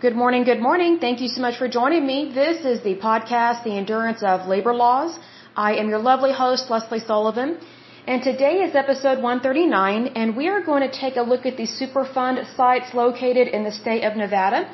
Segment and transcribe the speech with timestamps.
[0.00, 1.00] Good morning, good morning.
[1.00, 2.30] Thank you so much for joining me.
[2.32, 5.18] This is the podcast, The Endurance of Labor Laws.
[5.56, 7.58] I am your lovely host, Leslie Sullivan.
[8.06, 11.66] And today is episode 139, and we are going to take a look at the
[11.66, 14.72] Superfund sites located in the state of Nevada.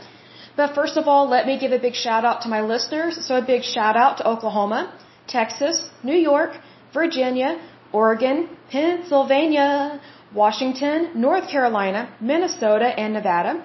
[0.58, 3.16] But first of all, let me give a big shout out to my listeners.
[3.26, 4.92] So a big shout out to Oklahoma,
[5.26, 6.50] Texas, New York,
[6.92, 7.58] Virginia,
[7.94, 10.02] Oregon, Pennsylvania,
[10.34, 13.64] Washington, North Carolina, Minnesota, and Nevada.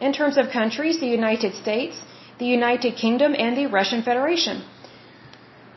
[0.00, 1.96] In terms of countries, the United States,
[2.38, 4.62] the United Kingdom, and the Russian Federation.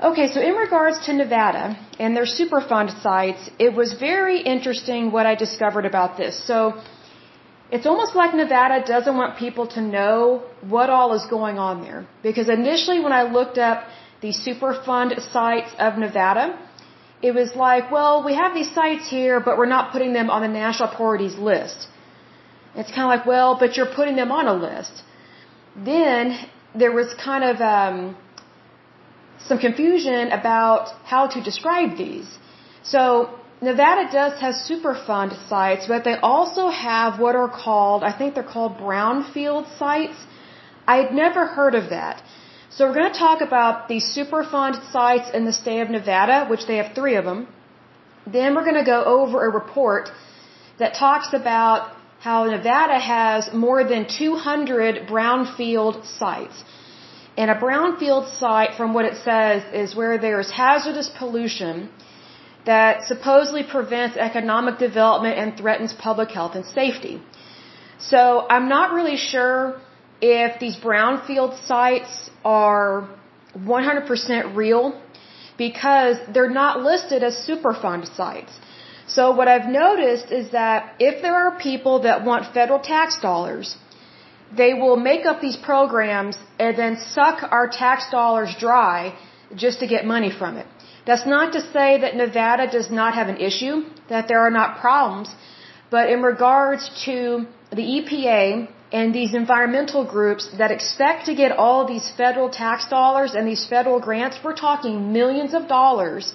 [0.09, 1.65] Okay, so in regards to Nevada
[1.99, 6.41] and their Superfund sites, it was very interesting what I discovered about this.
[6.49, 6.57] So
[7.71, 10.43] it's almost like Nevada doesn't want people to know
[10.75, 12.05] what all is going on there.
[12.21, 13.87] Because initially when I looked up
[14.21, 16.45] the Superfund sites of Nevada,
[17.21, 20.41] it was like, well, we have these sites here, but we're not putting them on
[20.41, 21.87] the national priorities list.
[22.75, 25.03] It's kind of like, well, but you're putting them on a list.
[25.75, 26.37] Then
[26.75, 28.17] there was kind of um,
[29.47, 32.29] some confusion about how to describe these.
[32.83, 33.29] So
[33.61, 38.51] Nevada does have Superfund sites, but they also have what are called, I think they're
[38.57, 40.17] called brownfield sites.
[40.87, 42.21] I had never heard of that.
[42.69, 46.65] So we're going to talk about the Superfund sites in the state of Nevada, which
[46.65, 47.47] they have three of them.
[48.25, 50.09] Then we're going to go over a report
[50.79, 51.91] that talks about
[52.23, 56.57] how Nevada has more than 200 brownfield sites.
[57.35, 61.89] And a brownfield site, from what it says, is where there's hazardous pollution
[62.65, 67.15] that supposedly prevents economic development and threatens public health and safety.
[68.11, 69.81] So I'm not really sure
[70.21, 73.09] if these brownfield sites are
[73.57, 74.83] 100% real
[75.57, 78.53] because they're not listed as Superfund sites.
[79.07, 83.75] So what I've noticed is that if there are people that want federal tax dollars,
[84.55, 89.15] they will make up these programs and then suck our tax dollars dry
[89.55, 90.67] just to get money from it.
[91.05, 94.79] That's not to say that Nevada does not have an issue, that there are not
[94.79, 95.29] problems,
[95.91, 101.85] but in regards to the EPA and these environmental groups that expect to get all
[101.85, 106.33] these federal tax dollars and these federal grants, we're talking millions of dollars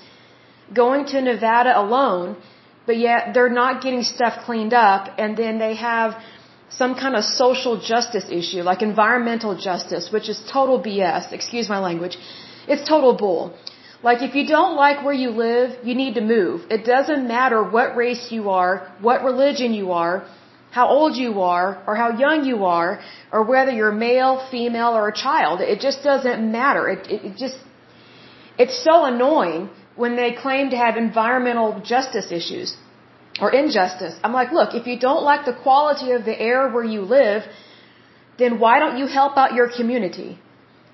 [0.75, 2.37] going to Nevada alone,
[2.89, 6.11] but yet they're not getting stuff cleaned up and then they have
[6.81, 11.81] some kind of social justice issue, like environmental justice, which is total BS, excuse my
[11.89, 12.17] language.
[12.73, 13.43] It's total bull.
[14.09, 16.57] Like if you don't like where you live, you need to move.
[16.77, 18.75] It doesn't matter what race you are,
[19.09, 20.15] what religion you are,
[20.79, 23.01] how old you are, or how young you are,
[23.33, 25.61] or whether you're male, female, or a child.
[25.61, 26.89] It just doesn't matter.
[26.95, 27.59] It, it, it just,
[28.59, 29.71] it's so annoying
[30.03, 32.77] when they claim to have environmental justice issues
[33.43, 34.15] or injustice.
[34.25, 37.43] I'm like, look, if you don't like the quality of the air where you live,
[38.39, 40.31] then why don't you help out your community?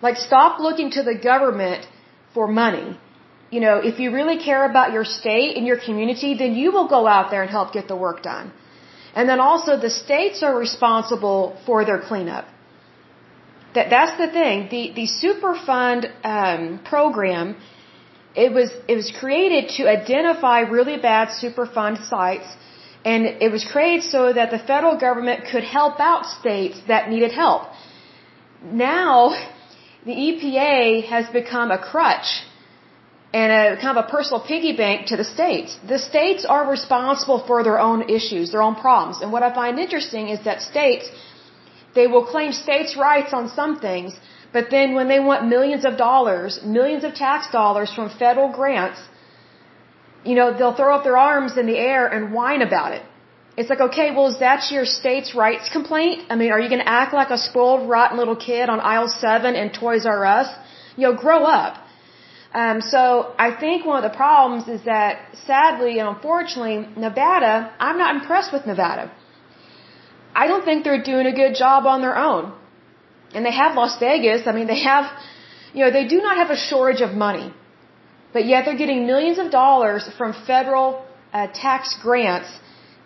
[0.06, 1.87] Like, stop looking to the government
[2.34, 2.88] for money.
[3.54, 6.88] You know, if you really care about your state and your community, then you will
[6.97, 8.53] go out there and help get the work done.
[9.14, 12.47] And then also the states are responsible for their cleanup.
[13.75, 14.69] That that's the thing.
[14.75, 17.56] The the Superfund um, program,
[18.34, 22.49] it was it was created to identify really bad Superfund sites,
[23.05, 27.33] and it was created so that the federal government could help out states that needed
[27.33, 27.62] help.
[28.62, 29.37] Now,
[30.05, 32.43] the EPA has become a crutch
[33.33, 35.77] and a kind of a personal piggy bank to the states.
[35.94, 39.23] The states are responsible for their own issues, their own problems.
[39.23, 41.11] And what I find interesting is that states,
[41.94, 44.15] they will claim states' rights on some things,
[44.54, 49.00] but then when they want millions of dollars, millions of tax dollars from federal grants,
[50.28, 53.03] you know, they'll throw up their arms in the air and whine about it.
[53.59, 56.22] It's like, okay, well, is that your state's rights complaint?
[56.31, 59.10] I mean, are you going to act like a spoiled, rotten little kid on aisle
[59.25, 60.48] seven in Toys R Us?
[60.97, 61.75] You know, grow up.
[62.62, 67.53] Um, so I think one of the problems is that sadly and unfortunately, Nevada,
[67.87, 69.04] I'm not impressed with Nevada.
[70.43, 72.52] I don't think they're doing a good job on their own.
[73.34, 74.46] And they have Las Vegas.
[74.46, 75.04] I mean, they have,
[75.75, 77.52] you know, they do not have a shortage of money.
[78.32, 82.50] But yet they're getting millions of dollars from federal uh, tax grants.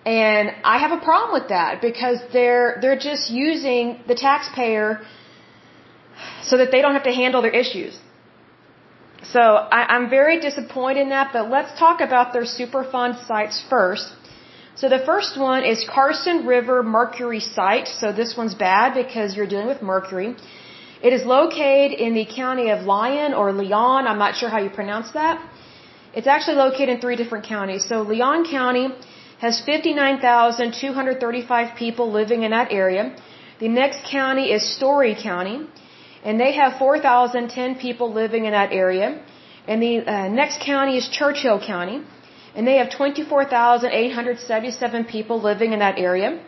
[0.07, 5.03] And I have a problem with that because they're, they're just using the taxpayer
[6.43, 7.99] so that they don't have to handle their issues.
[9.33, 14.07] So I, I'm very disappointed in that, but let's talk about their Superfund sites first.
[14.81, 17.89] So the first one is Carson River Mercury Site.
[18.01, 20.37] So this one's bad because you're dealing with mercury.
[21.03, 24.07] It is located in the county of Lyon or Leon.
[24.07, 25.43] I'm not sure how you pronounce that.
[26.15, 27.89] It's actually located in three different counties.
[27.89, 28.91] So Leon County
[29.41, 33.17] has 59,235 people living in that area.
[33.59, 35.67] The next county is Storey County,
[36.23, 39.21] and they have 4,010 people living in that area.
[39.67, 42.05] And the uh, next county is Churchill County,
[42.59, 46.41] and they have 24,877 people living in that area.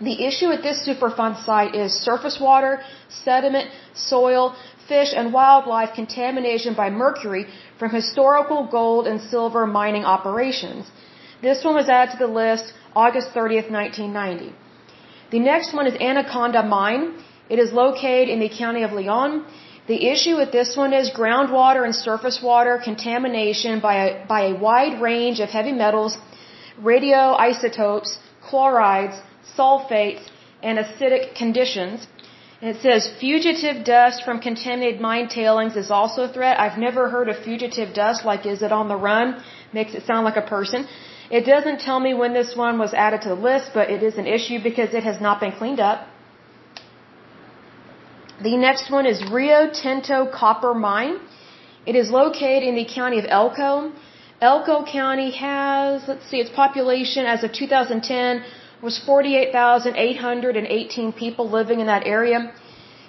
[0.00, 4.56] The issue at this Superfund site is surface water, sediment, soil,
[4.88, 7.46] fish, and wildlife contamination by mercury
[7.78, 10.90] from historical gold and silver mining operations.
[11.40, 14.52] This one was added to the list August 30th, 1990.
[15.30, 17.14] The next one is Anaconda Mine.
[17.48, 19.44] It is located in the county of Leon.
[19.86, 24.54] The issue with this one is groundwater and surface water contamination by a, by a
[24.54, 26.16] wide range of heavy metals,
[26.80, 28.16] radioisotopes,
[28.48, 29.20] chlorides,
[29.56, 30.22] sulfates,
[30.62, 32.06] and acidic conditions.
[32.62, 36.58] And it says fugitive dust from contaminated mine tailings is also a threat.
[36.58, 39.42] I've never heard of fugitive dust, like is it on the run?
[39.74, 40.88] Makes it sound like a person.
[41.30, 44.16] It doesn't tell me when this one was added to the list, but it is
[44.16, 46.08] an issue because it has not been cleaned up.
[48.42, 51.20] The next one is Rio Tinto Copper Mine.
[51.86, 53.92] It is located in the county of Elko.
[54.40, 58.42] Elko County has, let's see, its population as of 2010
[58.82, 62.50] was 48,818 people living in that area.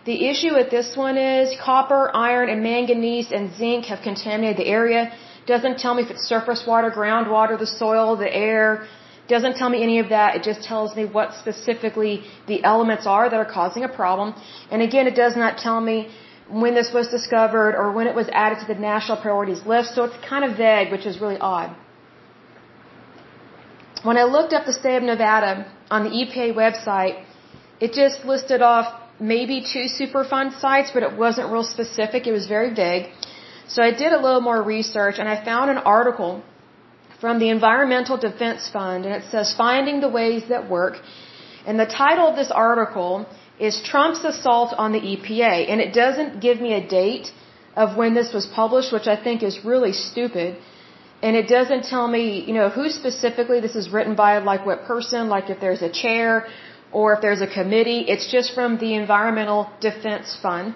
[0.06, 4.68] The issue with this one is copper, iron, and manganese and zinc have contaminated the
[4.68, 5.12] area.
[5.48, 8.86] Doesn't tell me if it's surface water, groundwater, the soil, the air.
[9.28, 10.36] Doesn't tell me any of that.
[10.36, 14.36] It just tells me what specifically the elements are that are causing a problem.
[14.72, 16.10] And again, it does not tell me
[16.48, 19.96] when this was discovered or when it was added to the national priorities list.
[19.96, 21.76] So it's kind of vague, which is really odd.
[24.04, 27.24] When I looked up the state of Nevada on the EPA website,
[27.80, 32.28] it just listed off maybe two Superfund sites, but it wasn't real specific.
[32.28, 33.08] It was very vague.
[33.68, 36.44] So I did a little more research and I found an article
[37.22, 40.96] from the Environmental Defense Fund and it says Finding the Ways That Work.
[41.66, 43.26] And the title of this article
[43.60, 45.70] is Trump's Assault on the EPA.
[45.72, 47.32] And it doesn't give me a date
[47.76, 50.58] of when this was published, which I think is really stupid.
[51.22, 54.84] And it doesn't tell me, you know, who specifically this is written by, like what
[54.84, 56.48] person, like if there's a chair
[56.92, 58.02] or if there's a committee.
[58.08, 60.76] It's just from the Environmental Defense Fund.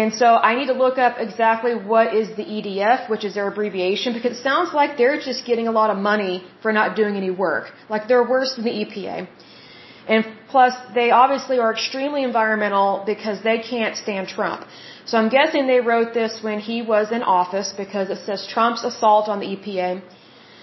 [0.00, 3.48] And so I need to look up exactly what is the EDF, which is their
[3.48, 7.16] abbreviation, because it sounds like they're just getting a lot of money for not doing
[7.22, 7.64] any work.
[7.94, 9.28] Like they're worse than the EPA.
[10.08, 14.66] And plus, they obviously are extremely environmental because they can't stand Trump.
[15.04, 18.84] So I'm guessing they wrote this when he was in office because it says Trump's
[18.84, 20.02] assault on the EPA.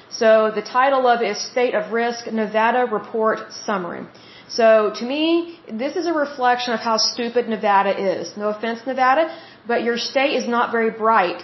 [0.09, 4.05] So the title of it is State of Risk Nevada Report Summary.
[4.49, 8.35] So to me, this is a reflection of how stupid Nevada is.
[8.35, 9.29] No offense, Nevada,
[9.67, 11.43] but your state is not very bright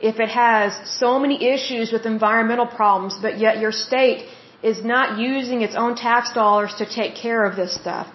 [0.00, 4.28] if it has so many issues with environmental problems, but yet your state
[4.62, 8.06] is not using its own tax dollars to take care of this stuff.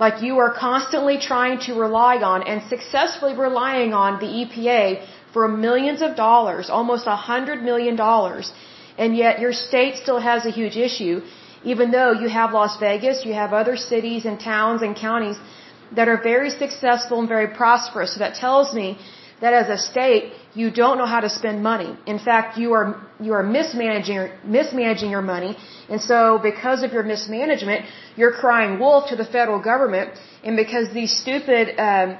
[0.00, 5.46] Like you are constantly trying to rely on and successfully relying on the EPA for
[5.48, 8.52] millions of dollars, almost a hundred million dollars,
[8.96, 11.20] and yet your state still has a huge issue
[11.72, 15.36] even though you have Las Vegas, you have other cities and towns and counties
[15.96, 18.14] that are very successful and very prosperous.
[18.14, 18.98] So that tells me
[19.40, 21.90] that as a state, you don't know how to spend money.
[22.06, 22.86] In fact, you are
[23.20, 25.56] you are mismanaging mismanaging your money,
[25.88, 27.86] and so because of your mismanagement,
[28.16, 30.10] you're crying wolf to the federal government,
[30.44, 32.16] and because these stupid, um,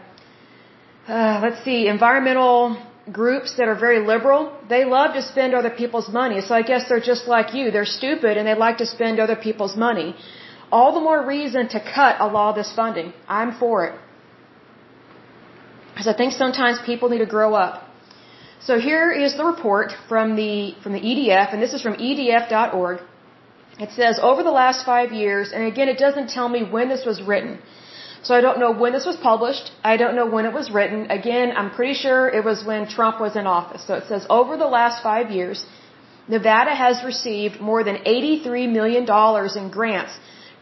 [1.08, 2.76] uh, let's see, environmental
[3.12, 6.40] groups that are very liberal, they love to spend other people's money.
[6.40, 7.70] So I guess they're just like you.
[7.70, 10.14] They're stupid and they like to spend other people's money.
[10.72, 13.12] All the more reason to cut a lot of this funding.
[13.28, 13.94] I'm for it.
[15.92, 17.84] Because I think sometimes people need to grow up.
[18.60, 23.00] So here is the report from the, from the EDF, and this is from edf.org.
[23.78, 27.04] It says, over the last five years, and again, it doesn't tell me when this
[27.04, 27.58] was written.
[28.26, 29.70] So I don't know when this was published.
[29.92, 31.00] I don't know when it was written.
[31.10, 33.86] Again, I'm pretty sure it was when Trump was in office.
[33.86, 35.64] So it says over the last five years,
[36.26, 39.04] Nevada has received more than $83 million
[39.60, 40.14] in grants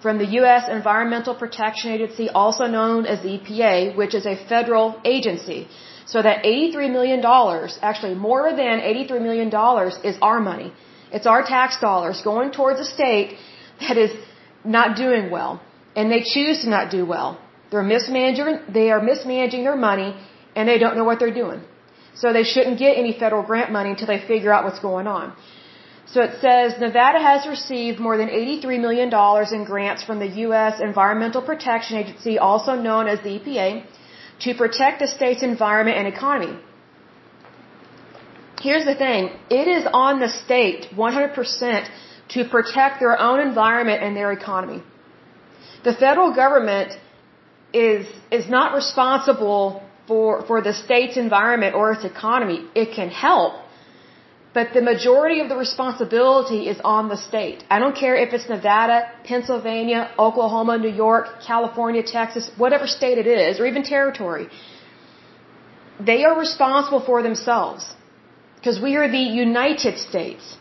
[0.02, 0.64] from the U.S.
[0.68, 5.68] Environmental Protection Agency, also known as the EPA, which is a federal agency.
[6.06, 7.24] So that $83 million,
[7.80, 9.48] actually more than $83 million
[10.10, 10.72] is our money.
[11.12, 13.36] It's our tax dollars going towards a state
[13.80, 14.10] that is
[14.64, 15.62] not doing well.
[15.94, 17.38] And they choose to not do well.
[17.72, 20.10] They're mismanaging, they are mismanaging their money
[20.54, 21.60] and they don't know what they're doing.
[22.14, 25.34] So they shouldn't get any federal grant money until they figure out what's going on.
[26.12, 29.08] So it says Nevada has received more than $83 million
[29.56, 30.80] in grants from the U.S.
[30.80, 33.86] Environmental Protection Agency, also known as the EPA,
[34.44, 36.58] to protect the state's environment and economy.
[38.60, 39.30] Here's the thing.
[39.60, 41.88] It is on the state 100%
[42.34, 44.82] to protect their own environment and their economy.
[45.84, 46.92] The federal government
[47.72, 52.58] is is not responsible for for the state's environment or its economy.
[52.74, 53.54] It can help,
[54.54, 57.64] but the majority of the responsibility is on the state.
[57.70, 63.26] I don't care if it's Nevada, Pennsylvania, Oklahoma, New York, California, Texas, whatever state it
[63.26, 64.48] is, or even territory.
[66.00, 67.94] They are responsible for themselves.
[68.56, 70.56] Because we are the United States.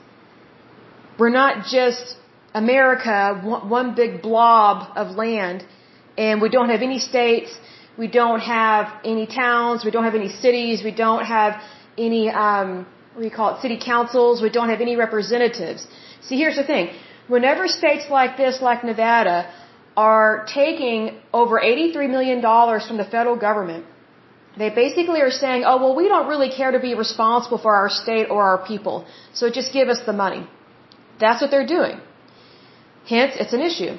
[1.20, 2.16] We're not just
[2.52, 3.40] America,
[3.78, 5.64] one big blob of land,
[6.24, 7.52] and we don't have any states,
[8.02, 11.54] we don't have any towns, we don't have any cities, we don't have
[12.08, 12.70] any, um,
[13.14, 15.82] what do you call it, city councils, we don't have any representatives.
[16.28, 16.86] See, here's the thing.
[17.36, 19.38] Whenever states like this, like Nevada,
[20.10, 21.02] are taking
[21.42, 22.40] over $83 million
[22.88, 23.86] from the federal government,
[24.62, 27.90] they basically are saying, oh, well, we don't really care to be responsible for our
[27.90, 28.96] state or our people,
[29.34, 30.44] so just give us the money.
[31.24, 31.98] That's what they're doing.
[33.14, 33.94] Hence, it's an issue.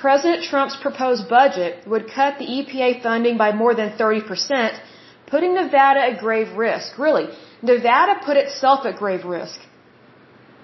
[0.00, 4.78] President Trump's proposed budget would cut the EPA funding by more than 30%,
[5.26, 6.98] putting Nevada at grave risk.
[6.98, 7.26] Really,
[7.62, 9.58] Nevada put itself at grave risk.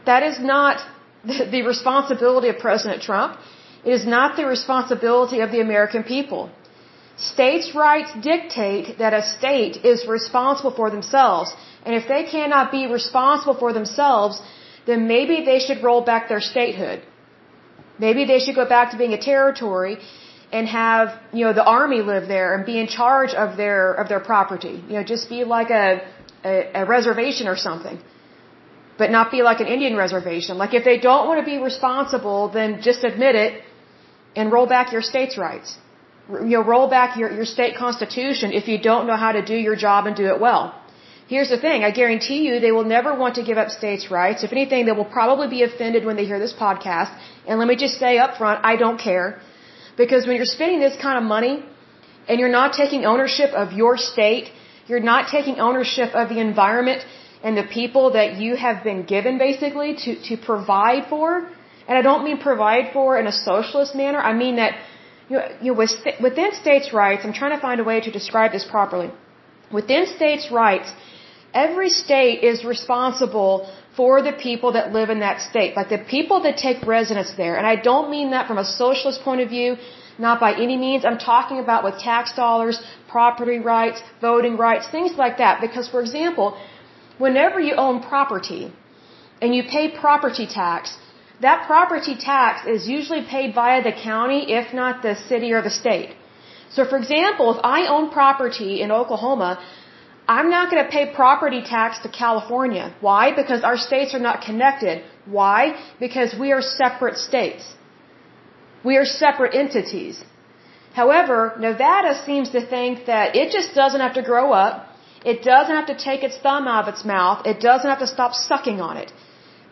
[0.06, 0.80] That is not
[1.54, 3.38] the responsibility of President Trump.
[3.84, 6.50] It is not the responsibility of the American people.
[7.16, 11.54] States' rights dictate that a state is responsible for themselves.
[11.84, 14.40] And if they cannot be responsible for themselves,
[14.86, 17.02] then maybe they should roll back their statehood.
[17.98, 19.98] Maybe they should go back to being a territory
[20.52, 24.08] and have, you know, the army live there and be in charge of their, of
[24.08, 24.82] their property.
[24.88, 26.02] You know, just be like a,
[26.44, 27.98] a, a reservation or something.
[28.96, 30.56] But not be like an Indian reservation.
[30.56, 33.62] Like if they don't want to be responsible, then just admit it
[34.36, 35.78] and roll back your state's rights
[36.28, 39.54] you know, roll back your, your state constitution if you don't know how to do
[39.54, 40.80] your job and do it well.
[41.26, 44.44] Here's the thing, I guarantee you they will never want to give up states' rights.
[44.44, 47.12] If anything, they will probably be offended when they hear this podcast.
[47.46, 49.40] And let me just say up front, I don't care.
[49.96, 51.64] Because when you're spending this kind of money
[52.28, 54.50] and you're not taking ownership of your state,
[54.86, 57.06] you're not taking ownership of the environment
[57.42, 61.26] and the people that you have been given basically to, to provide for.
[61.88, 64.20] And I don't mean provide for in a socialist manner.
[64.20, 64.72] I mean that
[65.28, 65.86] you know, you know,
[66.26, 69.10] within states' rights, I'm trying to find a way to describe this properly.
[69.72, 70.92] Within states' rights,
[71.54, 76.42] every state is responsible for the people that live in that state, like the people
[76.44, 77.54] that take residence there.
[77.56, 79.76] And I don't mean that from a socialist point of view,
[80.18, 81.04] not by any means.
[81.04, 82.76] I'm talking about with tax dollars,
[83.08, 85.60] property rights, voting rights, things like that.
[85.60, 86.58] Because, for example,
[87.18, 88.72] whenever you own property
[89.40, 90.96] and you pay property tax,
[91.40, 95.70] that property tax is usually paid via the county, if not the city or the
[95.70, 96.10] state.
[96.70, 99.50] So for example, if I own property in Oklahoma,
[100.26, 102.94] I'm not going to pay property tax to California.
[103.00, 103.32] Why?
[103.34, 105.04] Because our states are not connected.
[105.26, 105.76] Why?
[106.00, 107.74] Because we are separate states.
[108.84, 110.24] We are separate entities.
[110.94, 114.88] However, Nevada seems to think that it just doesn't have to grow up.
[115.24, 117.46] It doesn't have to take its thumb out of its mouth.
[117.46, 119.12] It doesn't have to stop sucking on it.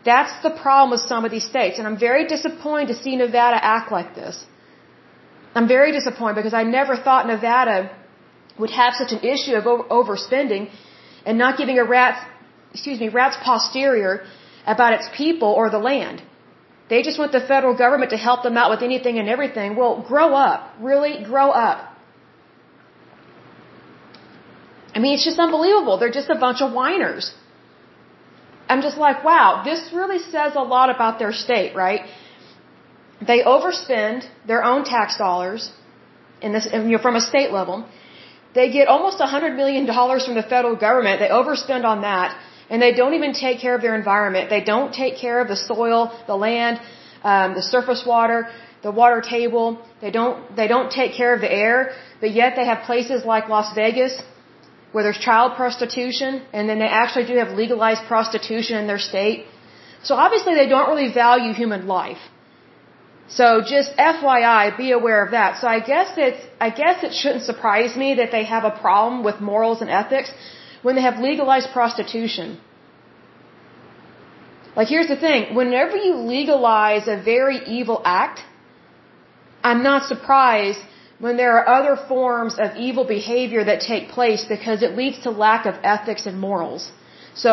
[0.05, 1.79] That's the problem with some of these states.
[1.79, 4.47] And I'm very disappointed to see Nevada act like this.
[5.55, 7.91] I'm very disappointed because I never thought Nevada
[8.59, 9.65] would have such an issue of
[9.99, 10.71] overspending
[11.27, 12.21] and not giving a rat's,
[12.73, 14.25] excuse me, rat's posterior
[14.67, 16.23] about its people or the land.
[16.89, 19.77] They just want the federal government to help them out with anything and everything.
[19.77, 20.61] Well, grow up.
[20.81, 21.79] Really, grow up.
[24.95, 25.97] I mean, it's just unbelievable.
[25.99, 27.33] They're just a bunch of whiners.
[28.69, 32.03] I'm just like, wow, this really says a lot about their state, right?
[33.27, 35.71] They overspend their own tax dollars
[36.41, 37.87] in this, you know, from a state level.
[38.55, 41.21] They get almost a hundred million dollars from the federal government.
[41.21, 42.37] They overspend on that,
[42.71, 44.51] and they don't even take care of their environment.
[44.51, 46.81] They don't take care of the soil, the land,
[47.23, 48.39] um, the surface water,
[48.83, 49.67] the water table.
[50.01, 51.77] They don't they don't take care of the air.
[52.21, 54.15] But yet they have places like Las Vegas
[54.93, 59.47] where there's child prostitution, and then they actually do have legalized prostitution in their state.
[60.03, 62.23] So obviously they don't really value human life.
[63.29, 65.59] So just FYI, be aware of that.
[65.61, 69.23] So I guess it's, I guess it shouldn't surprise me that they have a problem
[69.25, 70.33] with morals and ethics
[70.83, 72.59] when they have legalized prostitution.
[74.77, 78.43] Like here's the thing, whenever you legalize a very evil act,
[79.63, 80.81] I'm not surprised
[81.19, 85.31] when there are other forms of evil behavior that take place because it leads to
[85.31, 86.91] lack of ethics and morals.
[87.35, 87.53] So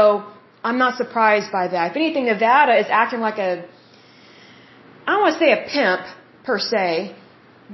[0.64, 1.92] I'm not surprised by that.
[1.92, 3.66] If anything, Nevada is acting like a,
[5.10, 6.02] I don't want to say a pimp
[6.44, 7.16] per se,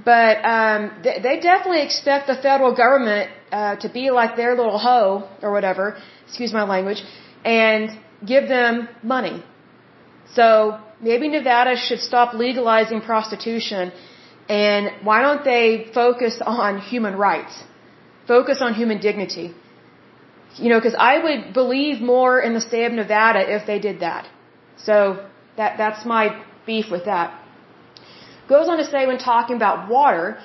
[0.06, 4.78] but um, they, they definitely expect the federal government uh, to be like their little
[4.78, 7.04] hoe or whatever, excuse my language,
[7.44, 7.90] and
[8.26, 9.44] give them money.
[10.34, 13.92] So maybe Nevada should stop legalizing prostitution
[14.48, 17.64] And why don't they focus on human rights?
[18.28, 19.54] Focus on human dignity.
[20.58, 24.02] You know, because I would believe more in the state of Nevada if they did
[24.02, 24.28] that.
[24.78, 25.26] So
[25.58, 27.28] that that's my beef with that.
[28.48, 30.38] Goes on to say when talking about water,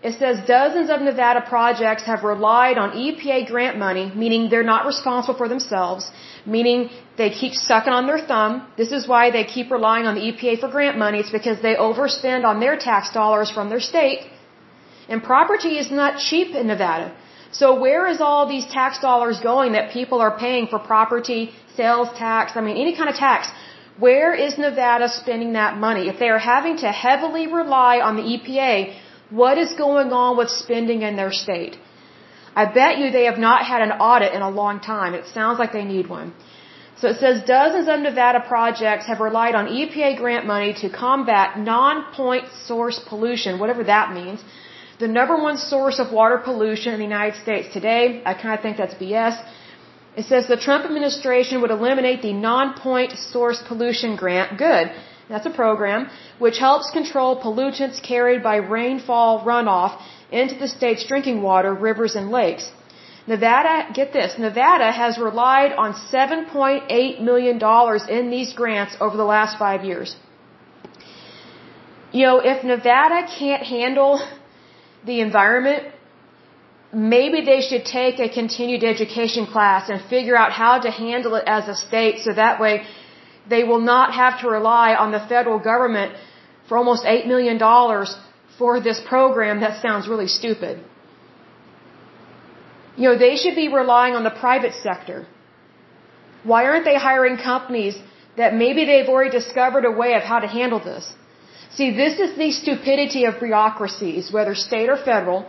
[0.00, 4.86] it says dozens of Nevada projects have relied on EPA grant money, meaning they're not
[4.86, 6.08] responsible for themselves,
[6.46, 8.52] meaning they keep sucking on their thumb.
[8.76, 11.18] This is why they keep relying on the EPA for grant money.
[11.18, 14.20] It's because they overspend on their tax dollars from their state.
[15.08, 17.12] And property is not cheap in Nevada.
[17.50, 22.08] So where is all these tax dollars going that people are paying for property, sales
[22.16, 23.50] tax, I mean any kind of tax?
[24.06, 26.08] Where is Nevada spending that money?
[26.08, 28.94] If they are having to heavily rely on the EPA,
[29.30, 31.76] what is going on with spending in their state?
[32.54, 35.14] I bet you they have not had an audit in a long time.
[35.14, 36.32] It sounds like they need one.
[37.00, 41.58] So it says dozens of Nevada projects have relied on EPA grant money to combat
[41.58, 44.40] non-point source pollution, whatever that means.
[44.98, 48.62] The number one source of water pollution in the United States today, I kind of
[48.62, 49.36] think that's BS.
[50.20, 54.58] It says the Trump administration would eliminate the non-point source pollution grant.
[54.58, 54.86] Good.
[55.28, 56.08] That's a program
[56.44, 59.92] which helps control pollutants carried by rainfall runoff
[60.32, 62.66] into the state's drinking water, rivers, and lakes.
[63.28, 67.56] Nevada, get this, Nevada has relied on $7.8 million
[68.16, 70.16] in these grants over the last five years.
[72.10, 74.12] You know, if Nevada can't handle
[75.04, 75.82] the environment,
[76.92, 81.44] maybe they should take a continued education class and figure out how to handle it
[81.46, 82.86] as a state so that way
[83.48, 86.14] they will not have to rely on the federal government
[86.68, 87.58] for almost $8 million
[88.58, 90.84] for this program that sounds really stupid.
[92.96, 95.26] You know, they should be relying on the private sector.
[96.42, 97.98] Why aren't they hiring companies
[98.36, 101.12] that maybe they've already discovered a way of how to handle this?
[101.70, 105.46] See, this is the stupidity of bureaucracies, whether state or federal.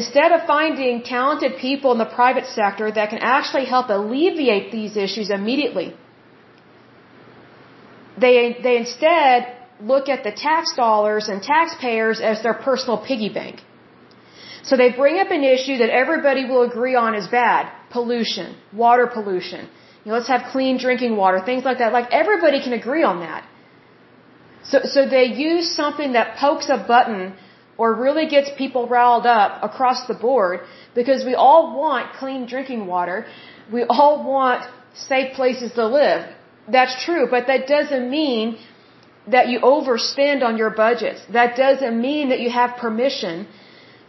[0.00, 4.96] Instead of finding talented people in the private sector that can actually help alleviate these
[4.96, 5.94] issues immediately,
[8.16, 13.60] they, they instead look at the tax dollars and taxpayers as their personal piggy bank.
[14.62, 17.70] So they bring up an issue that everybody will agree on is bad.
[17.90, 19.68] Pollution, water pollution.
[20.04, 21.92] You know, let's have clean drinking water, things like that.
[21.92, 23.46] Like everybody can agree on that.
[24.64, 27.34] So, so they use something that pokes a button
[27.78, 30.60] or really gets people riled up across the board
[30.94, 33.26] because we all want clean drinking water.
[33.72, 36.28] We all want safe places to live.
[36.68, 38.58] That's true, but that doesn't mean
[39.26, 41.20] that you overspend on your budgets.
[41.32, 43.46] That doesn't mean that you have permission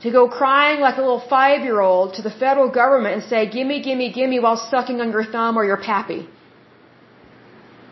[0.02, 3.49] to go crying like a little five year old to the federal government and say,
[3.49, 6.28] gimme, gimme, gimme while sucking on your thumb or your pappy.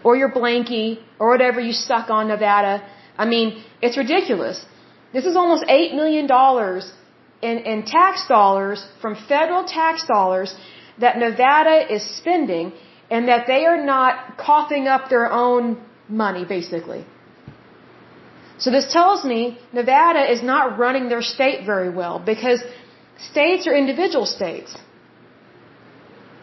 [0.03, 2.83] Or your blankie, or whatever you suck on Nevada.
[3.17, 4.65] I mean, it's ridiculous.
[5.13, 6.25] This is almost $8 million
[7.41, 10.55] in, in tax dollars from federal tax dollars
[10.99, 12.73] that Nevada is spending
[13.09, 17.05] and that they are not coughing up their own money, basically.
[18.57, 22.63] So this tells me Nevada is not running their state very well because
[23.31, 24.77] states are individual states.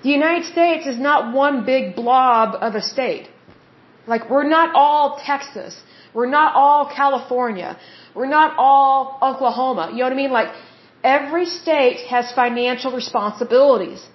[0.02, 3.28] The United States is not one big blob of a state.
[4.06, 5.80] Like we're not all Texas.
[6.14, 7.78] We're not all California.
[8.14, 9.90] We're not all Oklahoma.
[9.92, 10.32] You know what I mean?
[10.32, 10.50] Like
[11.04, 14.06] every state has financial responsibilities.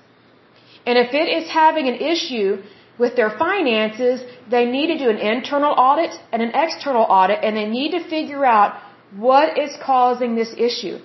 [0.86, 2.62] And if it is having an issue
[2.98, 7.56] with their finances, they need to do an internal audit and an external audit, and
[7.56, 8.80] they need to figure out
[9.16, 11.00] what is causing this issue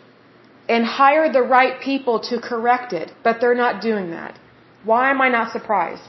[0.68, 3.12] and hire the right people to correct it.
[3.22, 4.38] But they're not doing that.
[4.84, 6.02] Why am I not surprised?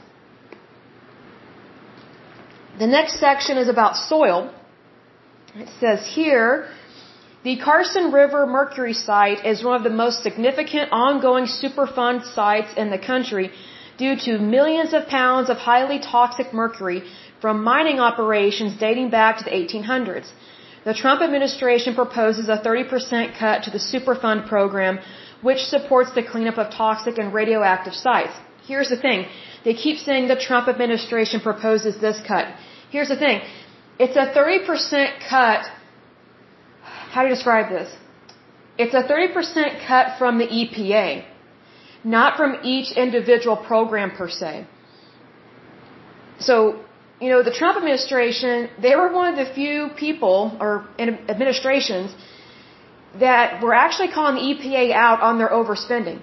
[2.78, 4.54] The next section is about soil.
[5.54, 6.68] It says here,
[7.42, 12.90] the Carson River Mercury site is one of the most significant ongoing Superfund sites in
[12.90, 13.50] the country
[13.98, 17.02] due to millions of pounds of highly toxic mercury
[17.40, 20.28] from mining operations dating back to the 1800s.
[20.84, 25.00] The Trump administration proposes a 30% cut to the Superfund program,
[25.42, 28.34] which supports the cleanup of toxic and radioactive sites.
[28.66, 29.26] Here's the thing.
[29.64, 32.46] They keep saying the Trump administration proposes this cut.
[32.90, 33.40] Here's the thing.
[34.02, 35.70] It's a 30% cut
[37.12, 37.90] how do you describe this?
[38.82, 41.24] It's a 30% cut from the EPA,
[42.16, 44.52] not from each individual program per se.
[46.38, 46.54] So,
[47.20, 50.72] you know, the Trump administration, they were one of the few people or
[51.34, 52.14] administrations
[53.24, 56.20] that were actually calling the EPA out on their overspending.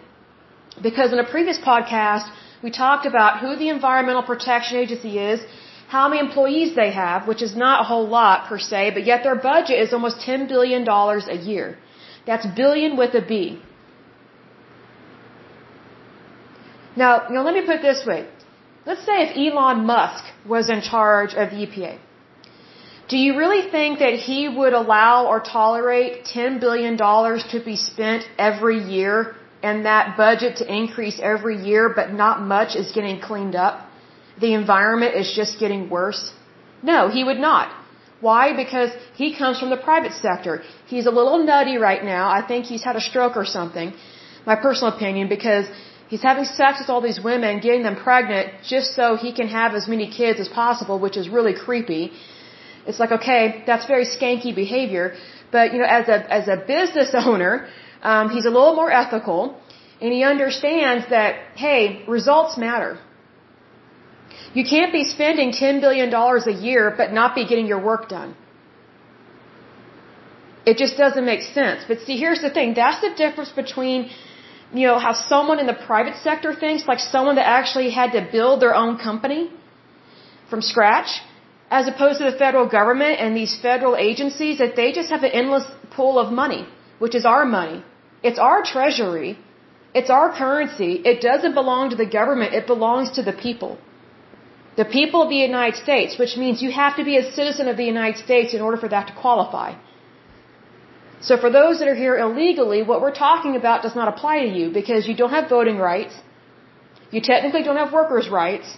[0.81, 2.25] Because in a previous podcast,
[2.63, 5.41] we talked about who the Environmental Protection Agency is,
[5.87, 9.23] how many employees they have, which is not a whole lot per se, but yet
[9.23, 11.77] their budget is almost $10 billion a year.
[12.25, 13.61] That's billion with a B.
[16.97, 18.27] Now, you know, let me put it this way.
[18.85, 21.99] Let's say if Elon Musk was in charge of the EPA.
[23.07, 28.25] Do you really think that he would allow or tolerate $10 billion to be spent
[28.37, 33.55] every year and that budget to increase every year, but not much is getting cleaned
[33.55, 33.86] up?
[34.39, 36.33] The environment is just getting worse?
[36.83, 37.67] No, he would not.
[38.19, 38.55] Why?
[38.63, 40.63] Because he comes from the private sector.
[40.87, 42.29] He's a little nutty right now.
[42.29, 43.93] I think he's had a stroke or something.
[44.45, 45.65] My personal opinion, because
[46.07, 49.73] he's having sex with all these women, getting them pregnant just so he can have
[49.73, 52.11] as many kids as possible, which is really creepy.
[52.87, 55.15] It's like, okay, that's very skanky behavior.
[55.51, 57.67] But, you know, as a, as a business owner,
[58.01, 59.59] um, he's a little more ethical
[60.01, 62.99] and he understands that, hey, results matter.
[64.57, 66.11] You can't be spending $10 billion
[66.53, 68.29] a year but not be getting your work done.
[70.69, 71.83] It just doesn't make sense.
[71.89, 72.73] But see, here's the thing.
[72.79, 74.09] That's the difference between,
[74.79, 78.21] you know, how someone in the private sector thinks, like someone that actually had to
[78.37, 79.41] build their own company
[80.49, 81.11] from scratch,
[81.79, 85.33] as opposed to the federal government and these federal agencies that they just have an
[85.41, 85.65] endless
[85.97, 86.63] pool of money,
[86.97, 87.83] which is our money.
[88.23, 89.37] It's our treasury.
[89.93, 90.93] It's our currency.
[91.11, 92.55] It doesn't belong to the government.
[92.61, 93.77] It belongs to the people.
[94.77, 97.77] The people of the United States, which means you have to be a citizen of
[97.77, 99.69] the United States in order for that to qualify.
[101.27, 104.51] So for those that are here illegally, what we're talking about does not apply to
[104.57, 106.15] you because you don't have voting rights.
[107.09, 108.77] You technically don't have workers' rights.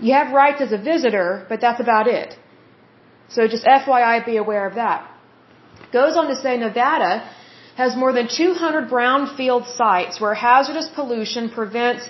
[0.00, 2.36] You have rights as a visitor, but that's about it.
[3.28, 5.08] So just FYI, be aware of that.
[5.92, 7.12] Goes on to say Nevada
[7.76, 12.08] has more than 200 brownfield sites where hazardous pollution prevents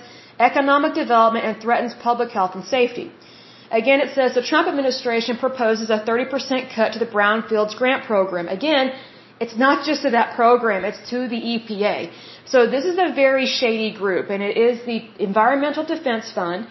[0.49, 3.11] economic development and threatens public health and safety.
[3.79, 8.47] Again, it says the Trump administration proposes a 30% cut to the Brownfields grant program.
[8.59, 8.91] Again,
[9.43, 12.11] it's not just to that program, it's to the EPA.
[12.53, 14.99] So this is a very shady group, and it is the
[15.29, 16.67] Environmental Defense Fund,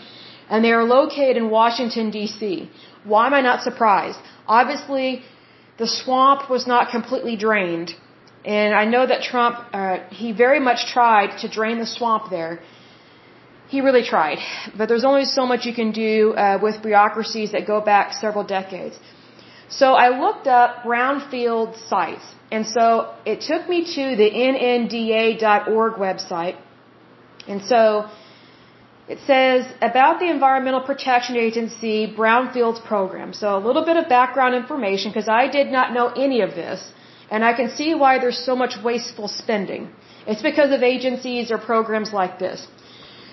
[0.51, 2.71] and they are located in Washington, D.C.
[3.05, 4.21] Why am I not surprised?
[4.47, 5.23] Obviously,
[5.79, 7.95] the swamp was not completely drained.
[8.45, 12.61] And I know that Trump, uh, he very much tried to drain the swamp there.
[13.75, 14.39] He really tried,
[14.77, 18.45] but there's only so much you can do uh, with bureaucracies that go back several
[18.45, 18.97] decades.
[19.81, 22.85] So I looked up brownfield sites, and so
[23.25, 26.57] it took me to the nnda.org website,
[27.47, 27.83] and so
[29.15, 33.33] it says about the Environmental Protection Agency Brownfields program.
[33.33, 36.93] So a little bit of background information because I did not know any of this,
[37.31, 39.91] and I can see why there's so much wasteful spending.
[40.27, 42.67] It's because of agencies or programs like this.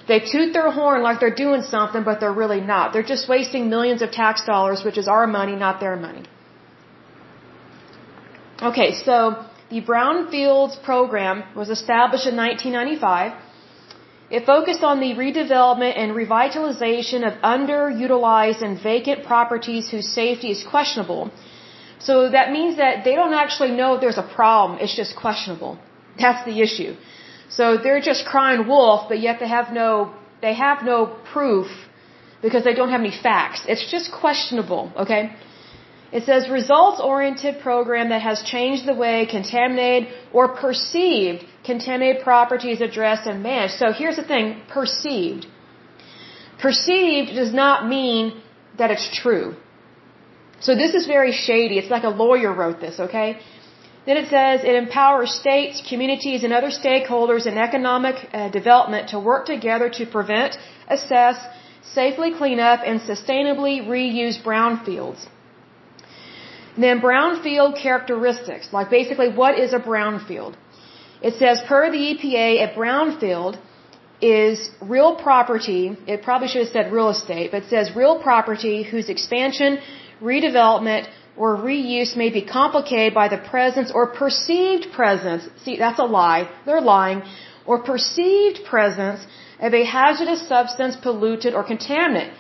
[0.08, 2.94] They toot their horn like they're doing something, but they're really not.
[2.94, 6.24] They're just wasting millions of tax dollars, which is our money, not their money.
[8.62, 13.34] Okay, so the Brownfields program was established in 1995.
[14.30, 20.64] It focused on the redevelopment and revitalization of underutilized and vacant properties whose safety is
[20.64, 21.32] questionable.
[22.00, 25.80] So that means that they don't actually know if there's a problem, it's just questionable.
[26.20, 26.96] That's the issue.
[27.50, 30.98] So they're just crying wolf, but yet they have no they have no
[31.34, 31.68] proof
[32.42, 33.66] because they don't have any facts.
[33.68, 35.36] It's just questionable, okay?
[36.12, 42.80] It says results oriented program that has changed the way contaminated or perceived contaminated properties
[42.80, 43.74] addressed and managed.
[43.74, 45.48] So here's the thing, perceived.
[46.62, 48.42] Perceived does not mean
[48.78, 49.56] that it's true.
[50.60, 51.78] So this is very shady.
[51.78, 53.40] It's like a lawyer wrote this, okay?
[54.08, 59.20] Then it says it empowers states, communities, and other stakeholders in economic uh, development to
[59.20, 61.38] work together to prevent, assess,
[61.94, 65.28] safely clean up, and sustainably reuse brownfields.
[66.78, 70.56] Then brownfield characteristics, like basically what is a brownfield?
[71.22, 73.60] It says per the EPA, a brownfield
[74.22, 78.84] is real property, it probably should have said real estate, but it says real property
[78.84, 79.80] whose expansion,
[80.22, 85.48] redevelopment, or reuse may be complicated by the presence or perceived presence.
[85.64, 86.50] See, that's a lie.
[86.66, 87.22] They're lying.
[87.66, 89.22] Or perceived presence
[89.60, 92.32] of a hazardous substance, pollutant, or contaminant.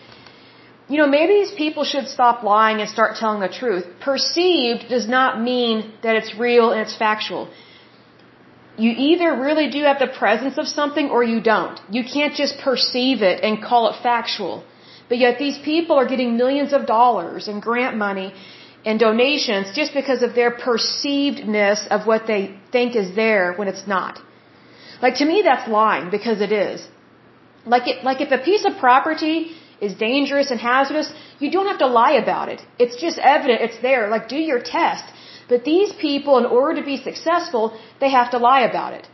[0.89, 3.85] You know, maybe these people should stop lying and start telling the truth.
[3.99, 7.49] Perceived does not mean that it's real and it's factual.
[8.77, 11.79] You either really do have the presence of something or you don't.
[11.91, 14.63] You can't just perceive it and call it factual.
[15.09, 18.33] But yet these people are getting millions of dollars in grant money
[18.85, 23.85] and donations just because of their perceivedness of what they think is there when it's
[23.87, 24.21] not.
[25.01, 26.87] Like to me that's lying because it is.
[27.65, 31.79] Like it, like if a piece of property is dangerous and hazardous, you don't have
[31.79, 32.61] to lie about it.
[32.79, 33.61] It's just evident.
[33.61, 34.07] It's there.
[34.09, 35.05] Like, do your test.
[35.49, 39.07] But these people, in order to be successful, they have to lie about it.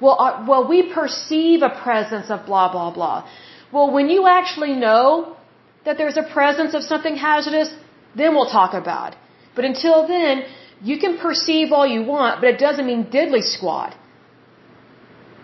[0.00, 3.28] Well, uh, well, we perceive a presence of blah, blah, blah.
[3.72, 5.36] Well, when you actually know
[5.84, 7.74] that there's a presence of something hazardous,
[8.14, 9.16] then we'll talk about.
[9.54, 10.44] But until then,
[10.82, 13.96] you can perceive all you want, but it doesn't mean diddly squat.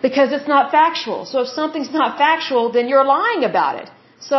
[0.02, 1.24] Because it's not factual.
[1.24, 3.90] So if something's not factual, then you're lying about it.
[4.20, 4.38] So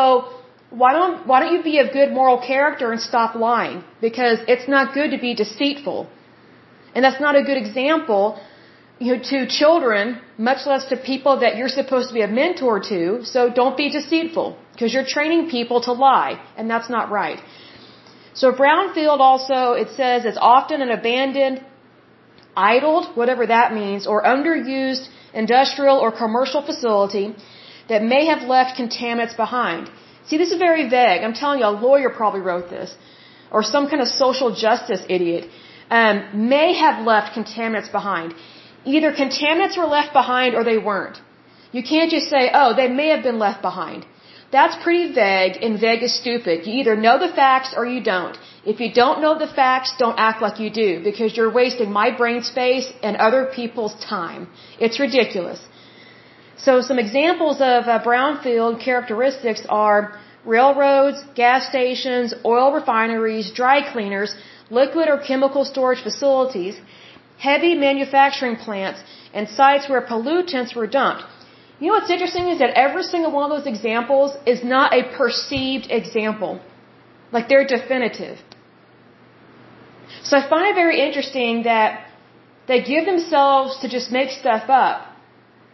[0.69, 3.83] why don't why don't you be of good moral character and stop lying?
[3.99, 6.07] Because it's not good to be deceitful.
[6.93, 8.39] And that's not a good example
[8.99, 12.79] you know, to children, much less to people that you're supposed to be a mentor
[12.79, 13.25] to.
[13.25, 17.39] So don't be deceitful because you're training people to lie, and that's not right.
[18.41, 21.57] So brownfield also, it says, is often an abandoned,
[22.55, 27.27] idled, whatever that means, or underused industrial or commercial facility
[27.91, 29.89] that may have left contaminants behind.
[30.27, 31.21] See, this is very vague.
[31.23, 32.95] I'm telling you, a lawyer probably wrote this,
[33.51, 35.49] or some kind of social justice idiot.
[35.89, 38.33] Um, may have left contaminants behind.
[38.85, 41.19] Either contaminants were left behind or they weren't.
[41.71, 44.05] You can't just say, oh, they may have been left behind.
[44.51, 46.65] That's pretty vague, and vague is stupid.
[46.67, 48.37] You either know the facts or you don't.
[48.65, 52.11] If you don't know the facts, don't act like you do, because you're wasting my
[52.15, 54.47] brain space and other people's time.
[54.79, 55.59] It's ridiculous.
[56.57, 64.35] So some examples of uh, brownfield characteristics are railroads, gas stations, oil refineries, dry cleaners,
[64.69, 66.79] liquid or chemical storage facilities,
[67.37, 69.01] heavy manufacturing plants,
[69.33, 71.23] and sites where pollutants were dumped.
[71.79, 75.01] You know what's interesting is that every single one of those examples is not a
[75.17, 76.61] perceived example.
[77.31, 78.37] Like they're definitive.
[80.23, 82.07] So I find it very interesting that
[82.67, 85.05] they give themselves to just make stuff up.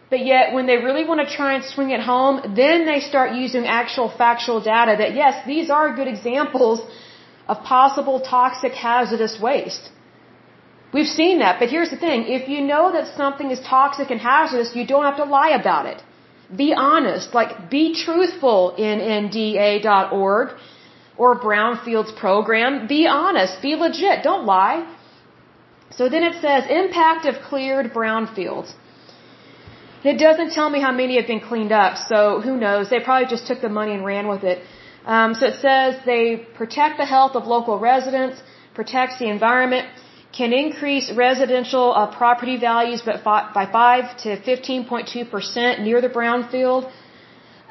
[0.10, 3.34] But yet when they really want to try and swing it home, then they start
[3.34, 6.82] using actual factual data that yes, these are good examples
[7.48, 9.90] of possible toxic hazardous waste.
[10.94, 12.26] We've seen that, but here's the thing.
[12.28, 15.86] If you know that something is toxic and hazardous, you don't have to lie about
[15.86, 16.04] it.
[16.56, 17.34] Be honest.
[17.34, 20.50] Like, be truthful in NDA.org
[21.18, 22.88] or Brownfield's program.
[22.88, 23.62] Be honest.
[23.62, 24.24] Be legit.
[24.24, 24.80] Don't lie.
[25.98, 28.74] So then it says, impact of cleared brownfields.
[30.04, 32.90] It doesn't tell me how many have been cleaned up, so who knows?
[32.90, 34.64] They probably just took the money and ran with it.
[35.06, 38.42] Um, so it says they protect the health of local residents,
[38.74, 39.88] protects the environment,
[40.38, 46.92] can increase residential uh, property values by 5 to 15.2% near the brownfield.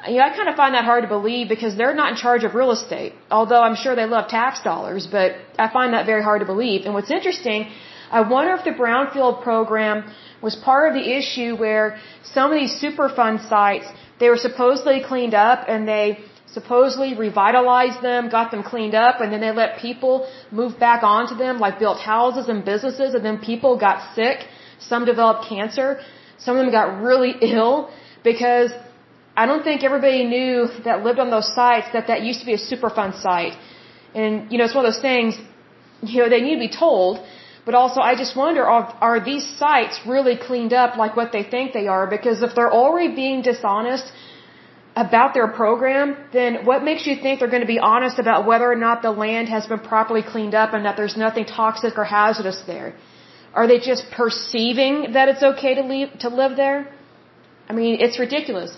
[0.07, 2.43] You know, I kind of find that hard to believe because they're not in charge
[2.43, 3.13] of real estate.
[3.29, 6.85] Although I'm sure they love tax dollars, but I find that very hard to believe.
[6.85, 7.69] And what's interesting,
[8.11, 12.73] I wonder if the brownfield program was part of the issue where some of these
[12.81, 13.87] Superfund sites,
[14.19, 16.19] they were supposedly cleaned up and they
[16.53, 21.35] supposedly revitalized them, got them cleaned up, and then they let people move back onto
[21.35, 24.47] them, like built houses and businesses, and then people got sick.
[24.79, 25.99] Some developed cancer.
[26.37, 27.89] Some of them got really ill
[28.23, 28.71] because
[29.35, 32.53] I don't think everybody knew that lived on those sites that that used to be
[32.53, 33.55] a Superfund site.
[34.13, 35.39] And, you know, it's one of those things,
[36.01, 37.23] you know, they need to be told,
[37.65, 41.43] but also I just wonder, are, are these sites really cleaned up like what they
[41.43, 42.07] think they are?
[42.07, 44.11] Because if they're already being dishonest,
[44.95, 48.69] about their program, then what makes you think they're going to be honest about whether
[48.69, 52.03] or not the land has been properly cleaned up and that there's nothing toxic or
[52.03, 52.95] hazardous there?
[53.53, 56.89] Are they just perceiving that it's okay to leave, to live there?
[57.69, 58.75] I mean, it's ridiculous.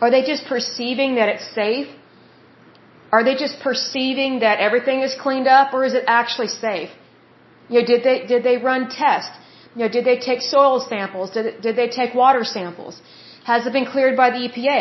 [0.00, 1.88] Are they just perceiving that it's safe?
[3.10, 6.90] Are they just perceiving that everything is cleaned up or is it actually safe?
[7.68, 9.36] You know, did they, did they run tests?
[9.74, 11.30] You know, did they take soil samples?
[11.30, 13.00] Did, did they take water samples?
[13.44, 14.80] Has it been cleared by the EPA?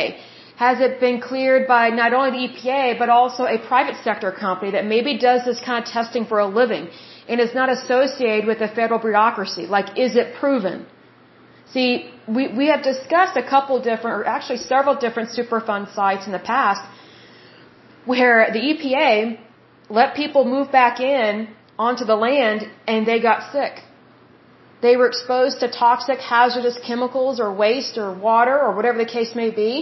[0.55, 4.71] Has it been cleared by not only the EPA, but also a private sector company
[4.71, 6.87] that maybe does this kind of testing for a living
[7.27, 9.65] and is not associated with the federal bureaucracy?
[9.65, 10.85] Like, is it proven?
[11.73, 16.31] See, we, we have discussed a couple different, or actually several different Superfund sites in
[16.31, 16.83] the past
[18.05, 19.39] where the EPA
[19.89, 21.47] let people move back in
[21.79, 23.81] onto the land and they got sick.
[24.85, 29.31] They were exposed to toxic, hazardous chemicals or waste or water or whatever the case
[29.41, 29.73] may be.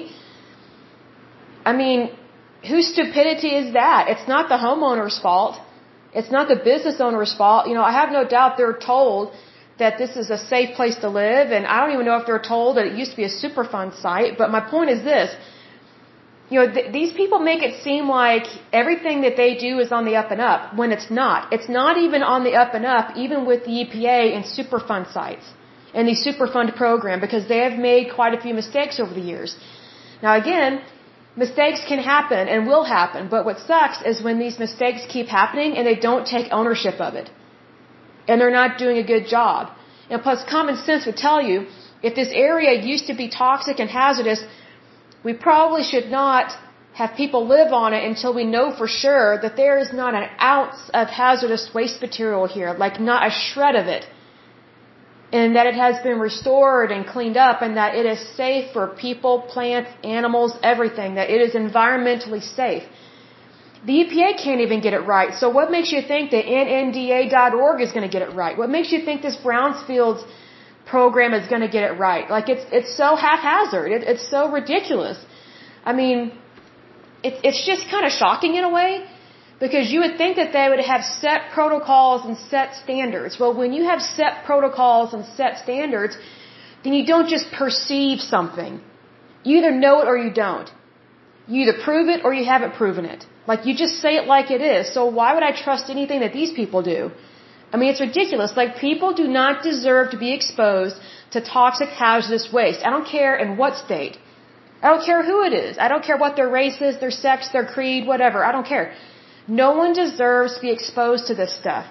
[1.70, 2.00] I mean,
[2.70, 4.10] whose stupidity is that?
[4.14, 5.56] It's not the homeowner's fault.
[6.20, 7.68] It's not the business owner's fault.
[7.70, 9.34] You know, I have no doubt they're told
[9.80, 12.48] that this is a safe place to live, and I don't even know if they're
[12.56, 14.38] told that it used to be a Superfund site.
[14.42, 15.30] But my point is this
[16.52, 18.48] you know, th- these people make it seem like
[18.82, 21.54] everything that they do is on the up and up when it's not.
[21.56, 25.46] It's not even on the up and up, even with the EPA and Superfund sites
[25.94, 29.56] and the Superfund program because they have made quite a few mistakes over the years.
[30.22, 30.82] Now again,
[31.44, 35.78] mistakes can happen and will happen, but what sucks is when these mistakes keep happening
[35.78, 37.30] and they don't take ownership of it.
[38.28, 39.72] And they're not doing a good job.
[40.10, 41.68] And plus common sense would tell you,
[42.04, 44.44] if this area used to be toxic and hazardous,
[45.24, 46.52] we probably should not
[46.94, 50.28] have people live on it until we know for sure that there is not an
[50.40, 54.06] ounce of hazardous waste material here, like not a shred of it.
[55.32, 58.88] And that it has been restored and cleaned up and that it is safe for
[58.88, 62.84] people, plants, animals, everything, that it is environmentally safe.
[63.86, 65.34] The EPA can't even get it right.
[65.34, 68.58] So what makes you think that NNDA.org is going to get it right?
[68.58, 70.24] What makes you think this Brownfields
[70.94, 72.26] program is going to get it right?
[72.36, 73.90] Like it's, it's so haphazard.
[73.98, 75.18] It, it's so ridiculous.
[75.90, 76.18] I mean,
[77.28, 78.92] it's it's just kind of shocking in a way
[79.64, 83.40] because you would think that they would have set protocols and set standards.
[83.40, 86.14] Well, when you have set protocols and set standards,
[86.84, 88.82] then you don't just perceive something.
[89.44, 90.70] You either know it or you don't.
[91.48, 93.26] You either prove it or you haven't proven it.
[93.52, 94.94] Like you just say it like it is.
[94.96, 97.12] So why would I trust anything that these people do?
[97.74, 98.52] I mean, it's ridiculous.
[98.62, 100.98] Like people do not deserve to be exposed
[101.32, 102.82] to toxic hazardous waste.
[102.86, 104.18] I don't care in what state.
[104.84, 105.78] I don't care who it is.
[105.78, 108.44] I don't care what their race is, their sex, their creed, whatever.
[108.44, 108.94] I don't care.
[109.48, 111.86] No one deserves to be exposed to this stuff.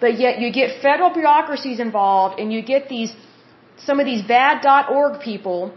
[0.00, 3.12] But yet you get federal bureaucracies involved and you get these,
[3.88, 5.74] some of these bad .org people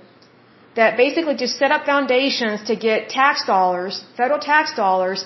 [0.75, 5.25] that basically just set up foundations to get tax dollars, federal tax dollars.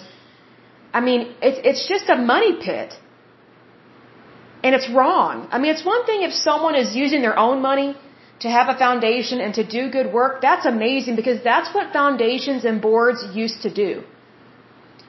[0.94, 2.94] I mean, it's, it's just a money pit.
[4.64, 5.48] And it's wrong.
[5.52, 7.96] I mean, it's one thing if someone is using their own money
[8.40, 12.66] to have a foundation and to do good work, that's amazing because that's what foundations
[12.66, 14.04] and boards used to do.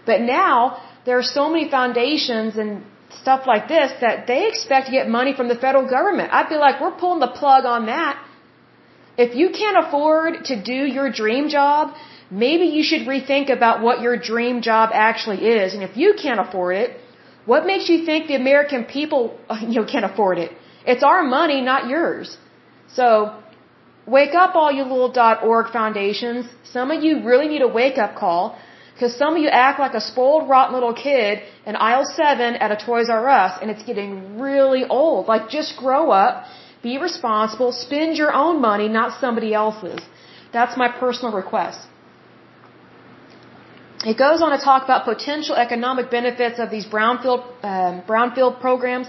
[0.07, 2.85] But now, there are so many foundations and
[3.23, 6.31] stuff like this that they expect to get money from the federal government.
[6.33, 8.23] I feel like we're pulling the plug on that.
[9.17, 11.95] If you can't afford to do your dream job,
[12.31, 15.75] maybe you should rethink about what your dream job actually is.
[15.75, 16.97] And if you can't afford it,
[17.51, 19.21] what makes you think the American people,
[19.71, 20.51] you know, can't afford it?
[20.93, 22.37] It's our money, not yours.
[22.99, 23.09] So,
[24.17, 25.13] wake up all you little
[25.53, 26.47] .org foundations.
[26.77, 28.43] Some of you really need a wake-up call
[28.93, 32.71] because some of you act like a spoiled, rotten little kid in aisle 7 at
[32.77, 35.27] a Toys R Us and it's getting really old.
[35.33, 36.33] Like, just grow up,
[36.83, 40.01] be responsible, spend your own money, not somebody else's.
[40.53, 41.81] That's my personal request.
[44.05, 49.09] It goes on to talk about potential economic benefits of these brownfield, um, brownfield programs.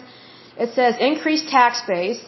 [0.57, 2.25] It says increased tax base,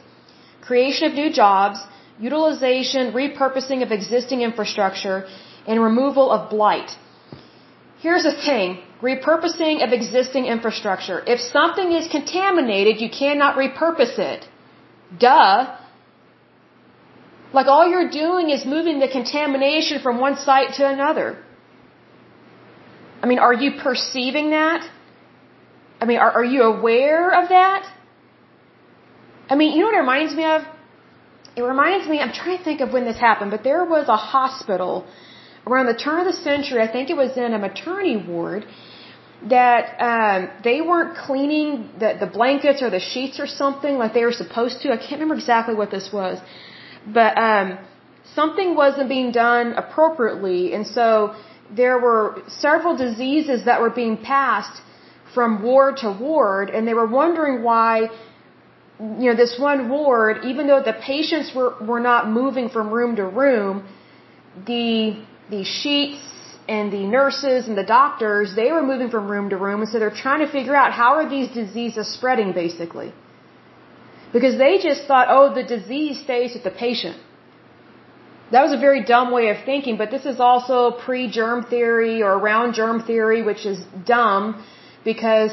[0.62, 1.80] creation of new jobs,
[2.20, 5.26] utilization, repurposing of existing infrastructure,
[5.68, 6.92] and removal of blight.
[8.00, 11.24] Here's the thing repurposing of existing infrastructure.
[11.26, 14.48] If something is contaminated, you cannot repurpose it.
[15.18, 15.76] Duh.
[17.54, 21.38] Like all you're doing is moving the contamination from one site to another.
[23.22, 24.82] I mean, are you perceiving that?
[26.02, 27.82] I mean, are, are you aware of that?
[29.50, 30.62] I mean, you know what it reminds me of?
[31.56, 34.16] It reminds me, I'm trying to think of when this happened, but there was a
[34.16, 35.06] hospital
[35.68, 38.66] around the turn of the century, I think it was in a maternity ward,
[39.50, 44.24] that um, they weren't cleaning the, the blankets or the sheets or something like they
[44.24, 44.92] were supposed to.
[44.92, 46.40] I can't remember exactly what this was.
[47.06, 47.78] But um,
[48.36, 51.36] something wasn't being done appropriately, and so
[51.76, 54.82] there were several diseases that were being passed
[55.34, 58.10] from ward to ward, and they were wondering why
[59.02, 63.16] you know, this one ward, even though the patients were, were not moving from room
[63.16, 63.88] to room,
[64.68, 66.22] the, the sheets
[66.68, 69.82] and the nurses and the doctors, they were moving from room to room.
[69.82, 73.12] And so they're trying to figure out how are these diseases spreading basically.
[74.32, 77.18] Because they just thought, oh, the disease stays with the patient.
[78.52, 82.32] That was a very dumb way of thinking, but this is also pre-germ theory or
[82.34, 84.64] around germ theory, which is dumb
[85.04, 85.52] because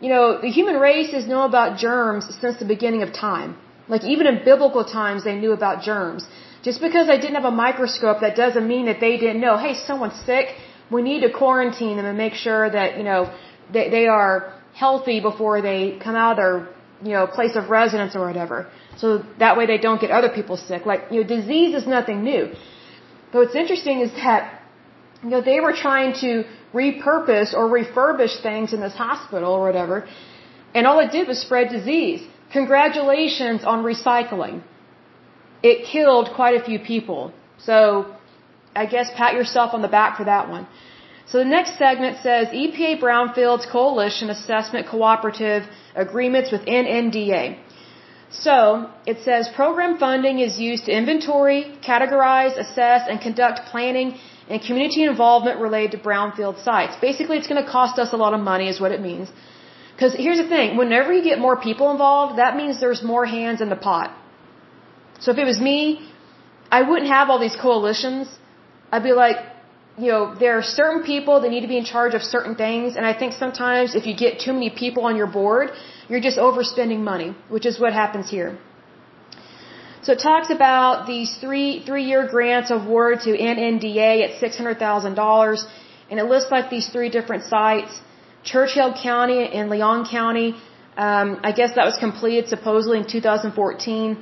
[0.00, 3.56] you know, the human race has known about germs since the beginning of time.
[3.88, 6.26] Like even in biblical times, they knew about germs.
[6.62, 9.56] Just because they didn't have a microscope, that doesn't mean that they didn't know.
[9.56, 10.48] Hey, someone's sick.
[10.90, 13.32] We need to quarantine them and make sure that you know
[13.72, 16.68] they, they are healthy before they come out of their
[17.02, 18.68] you know place of residence or whatever.
[18.96, 20.86] So that way they don't get other people sick.
[20.86, 22.44] Like you know, disease is nothing new.
[23.30, 24.62] But what's interesting is that
[25.22, 30.08] you know they were trying to repurpose or refurbish things in this hospital or whatever.
[30.74, 32.22] And all it did was spread disease.
[32.52, 34.62] Congratulations on recycling.
[35.62, 37.32] It killed quite a few people.
[37.58, 38.14] So
[38.82, 40.66] I guess pat yourself on the back for that one.
[41.30, 45.64] So the next segment says EPA Brownfields Coalition Assessment Cooperative
[45.96, 47.58] Agreements with NNDA.
[48.30, 54.18] So, it says program funding is used to inventory, categorize, assess, and conduct planning
[54.48, 56.96] and community involvement related to brownfield sites.
[57.00, 59.28] Basically, it's going to cost us a lot of money is what it means.
[59.94, 63.60] Because here's the thing, whenever you get more people involved, that means there's more hands
[63.60, 64.14] in the pot.
[65.20, 66.10] So if it was me,
[66.70, 68.28] I wouldn't have all these coalitions.
[68.92, 69.38] I'd be like,
[69.98, 72.96] you know, there are certain people that need to be in charge of certain things,
[72.96, 75.70] and I think sometimes if you get too many people on your board,
[76.08, 78.50] you're just overspending money, which is what happens here.
[80.02, 84.78] So it talks about these three three year grants awarded to NNDA at six hundred
[84.78, 85.66] thousand dollars,
[86.10, 88.00] and it lists like these three different sites:
[88.44, 90.48] Churchill County and Lyon County.
[91.06, 94.16] Um, I guess that was completed supposedly in 2014.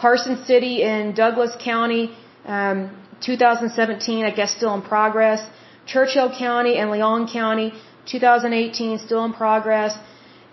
[0.00, 2.04] Carson City in Douglas County,
[2.46, 2.78] um,
[3.20, 5.46] 2017, I guess still in progress.
[5.86, 7.68] Churchill County and Lyon County,
[8.06, 9.92] 2018, still in progress.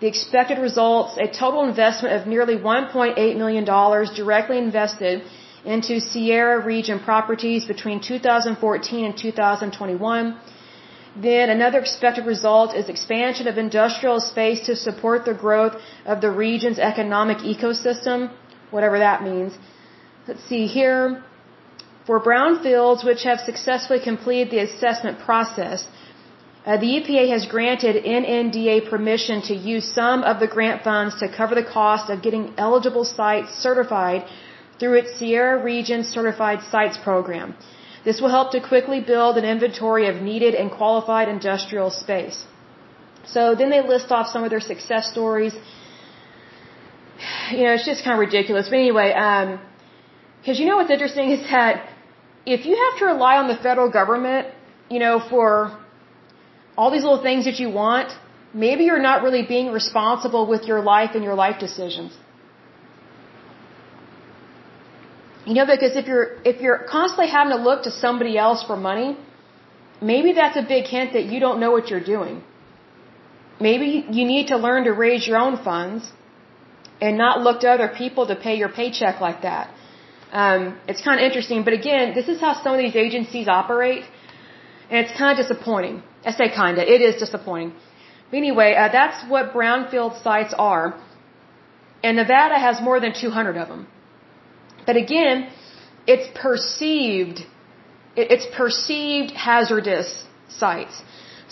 [0.00, 5.22] The expected results, a total investment of nearly $1.8 million directly invested
[5.64, 10.38] into Sierra region properties between 2014 and 2021.
[11.16, 15.74] Then another expected result is expansion of industrial space to support the growth
[16.06, 18.30] of the region's economic ecosystem,
[18.70, 19.58] whatever that means.
[20.28, 21.24] Let's see here.
[22.06, 25.88] For brownfields which have successfully completed the assessment process,
[26.68, 31.26] uh, the EPA has granted NNDA permission to use some of the grant funds to
[31.38, 34.26] cover the cost of getting eligible sites certified
[34.78, 37.54] through its Sierra Region Certified Sites program.
[38.04, 42.44] This will help to quickly build an inventory of needed and qualified industrial space.
[43.24, 45.54] So then they list off some of their success stories.
[47.50, 48.68] You know, it's just kind of ridiculous.
[48.68, 49.08] But anyway,
[50.38, 51.88] because um, you know what's interesting is that
[52.44, 54.48] if you have to rely on the federal government,
[54.90, 55.48] you know, for
[56.78, 58.16] all these little things that you want,
[58.64, 62.12] maybe you're not really being responsible with your life and your life decisions.
[65.48, 68.76] You know, because if you're if you're constantly having to look to somebody else for
[68.90, 69.08] money,
[70.12, 72.36] maybe that's a big hint that you don't know what you're doing.
[73.68, 76.12] Maybe you need to learn to raise your own funds
[77.06, 79.64] and not look to other people to pay your paycheck like that.
[80.42, 84.04] Um, it's kind of interesting, but again, this is how some of these agencies operate,
[84.90, 86.02] and it's kind of disappointing.
[86.28, 87.72] I say kind of, it is disappointing.
[88.30, 90.86] But anyway, uh, that's what brownfield sites are,
[92.04, 93.86] and Nevada has more than 200 of them.
[94.88, 95.36] But again,
[96.12, 97.38] it's perceived,
[98.16, 100.10] it's perceived hazardous
[100.48, 101.02] sites.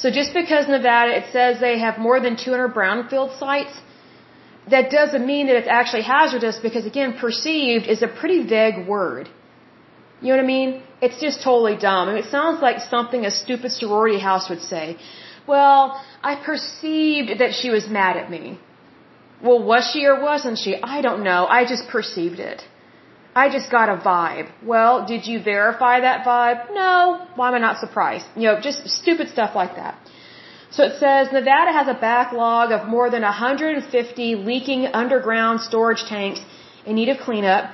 [0.03, 3.75] So just because Nevada, it says they have more than 200 brownfield sites,
[4.75, 9.29] that doesn't mean that it's actually hazardous because again, perceived is a pretty vague word.
[10.21, 10.83] You know what I mean?
[11.01, 12.09] It's just totally dumb.
[12.09, 14.97] I mean, it sounds like something a stupid sorority house would say.
[15.47, 18.59] Well, I perceived that she was mad at me.
[19.43, 20.73] Well, was she or wasn't she?
[20.83, 21.47] I don't know.
[21.47, 22.63] I just perceived it.
[23.43, 24.49] I just got a vibe.
[24.65, 26.73] Well, did you verify that vibe?
[26.73, 27.27] No.
[27.35, 28.25] Why am I not surprised?
[28.35, 29.99] You know, just stupid stuff like that.
[30.71, 36.41] So it says Nevada has a backlog of more than 150 leaking underground storage tanks
[36.87, 37.71] in need of cleanup.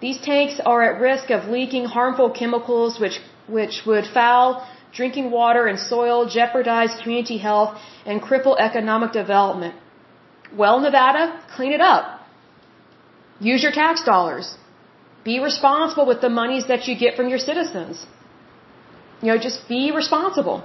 [0.00, 3.18] These tanks are at risk of leaking harmful chemicals which,
[3.48, 9.74] which would foul drinking water and soil, jeopardize community health, and cripple economic development.
[10.60, 11.24] Well, Nevada,
[11.56, 12.04] clean it up.
[13.40, 14.56] Use your tax dollars.
[15.24, 18.06] Be responsible with the monies that you get from your citizens.
[19.22, 20.64] You know, just be responsible.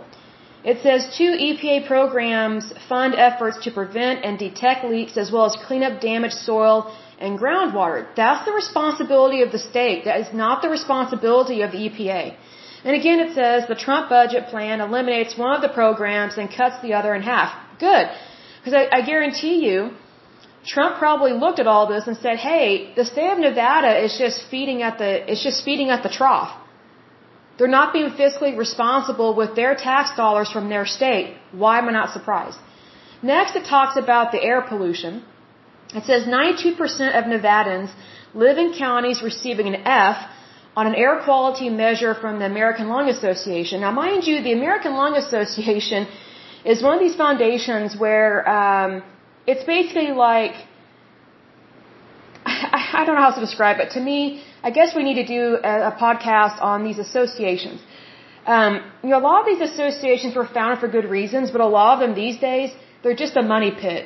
[0.63, 5.55] It says two EPA programs fund efforts to prevent and detect leaks as well as
[5.67, 8.07] clean up damaged soil and groundwater.
[8.15, 10.05] That's the responsibility of the state.
[10.05, 12.35] That is not the responsibility of the EPA.
[12.85, 16.81] And again, it says the Trump budget plan eliminates one of the programs and cuts
[16.81, 17.51] the other in half.
[17.79, 18.07] Good.
[18.59, 19.91] Because I, I guarantee you,
[20.65, 24.45] Trump probably looked at all this and said, hey, the state of Nevada is just
[24.49, 26.57] feeding at the, it's just feeding at the trough.
[27.57, 31.35] They're not being fiscally responsible with their tax dollars from their state.
[31.51, 32.57] Why am I not surprised?
[33.21, 35.23] Next, it talks about the air pollution.
[35.93, 37.91] It says 92% of Nevadans
[38.33, 40.17] live in counties receiving an F
[40.75, 43.81] on an air quality measure from the American Lung Association.
[43.81, 46.07] Now, mind you, the American Lung Association
[46.65, 49.03] is one of these foundations where um,
[49.45, 50.55] it's basically like
[52.45, 53.91] I, I don't know how to describe it.
[53.91, 57.79] To me, I guess we need to do a, a podcast on these associations.
[58.55, 58.71] Um,
[59.03, 61.91] you know, a lot of these associations were founded for good reasons, but a lot
[61.95, 62.69] of them these days,
[63.01, 64.03] they're just a money pit.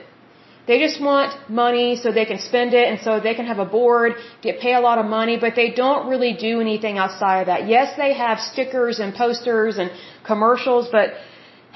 [0.69, 3.69] They just want money so they can spend it and so they can have a
[3.77, 7.47] board, get pay a lot of money, but they don't really do anything outside of
[7.51, 7.61] that.
[7.75, 9.89] Yes, they have stickers and posters and
[10.31, 11.07] commercials, but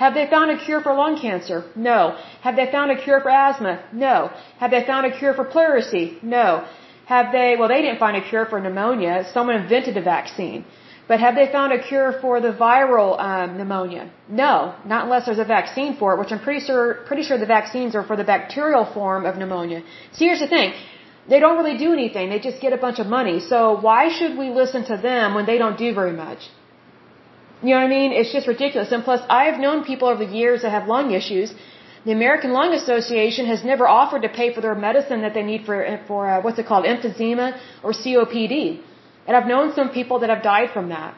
[0.01, 1.57] Have they found a cure for lung cancer?
[1.75, 1.99] No.
[2.45, 3.73] Have they found a cure for asthma?
[3.93, 4.15] No.
[4.61, 6.05] Have they found a cure for pleurisy?
[6.23, 6.65] No.
[7.14, 9.16] Have they, well, they didn't find a cure for pneumonia.
[9.36, 10.59] Someone invented a vaccine.
[11.09, 14.03] But have they found a cure for the viral um, pneumonia?
[14.43, 14.51] No,
[14.91, 17.95] not unless there's a vaccine for it, which I'm pretty sure, pretty sure the vaccines
[17.97, 19.80] are for the bacterial form of pneumonia.
[20.14, 20.70] See, here's the thing.
[21.32, 22.30] They don't really do anything.
[22.30, 23.38] They just get a bunch of money.
[23.51, 26.41] So why should we listen to them when they don't do very much?
[27.62, 28.12] You know what I mean?
[28.22, 28.89] It's just ridiculous.
[28.95, 31.53] And plus, I have known people over the years that have lung issues.
[32.06, 35.66] The American Lung Association has never offered to pay for their medicine that they need
[35.66, 35.76] for
[36.08, 37.47] for uh, what's it called, emphysema
[37.84, 38.82] or COPD.
[39.28, 41.14] And I've known some people that have died from that.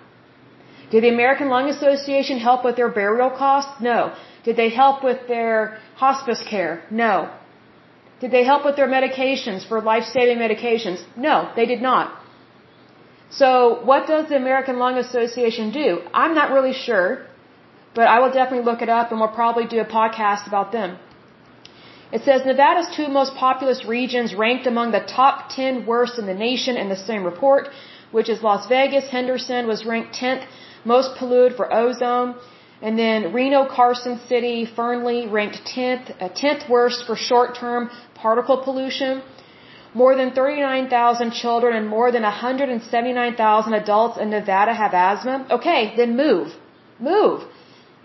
[0.92, 3.82] Did the American Lung Association help with their burial costs?
[3.82, 4.14] No.
[4.44, 6.84] Did they help with their hospice care?
[6.92, 7.32] No.
[8.20, 11.00] Did they help with their medications for life-saving medications?
[11.16, 12.14] No, they did not.
[13.30, 15.88] So what does the American Lung Association do?
[16.14, 17.26] I'm not really sure,
[17.96, 20.98] but I will definitely look it up and we'll probably do a podcast about them.
[22.12, 26.40] It says Nevada's two most populous regions ranked among the top 10 worst in the
[26.48, 27.70] nation in the same report,
[28.12, 29.06] which is Las Vegas.
[29.10, 30.46] Henderson was ranked 10th
[30.86, 32.36] most polluted for ozone.
[32.82, 39.22] And then Reno, Carson City, Fernley ranked 10th, uh, 10th worst for short-term particle pollution.
[39.94, 45.46] More than 39,000 children and more than 179,000 adults in Nevada have asthma.
[45.50, 46.54] Okay, then move.
[47.00, 47.44] Move.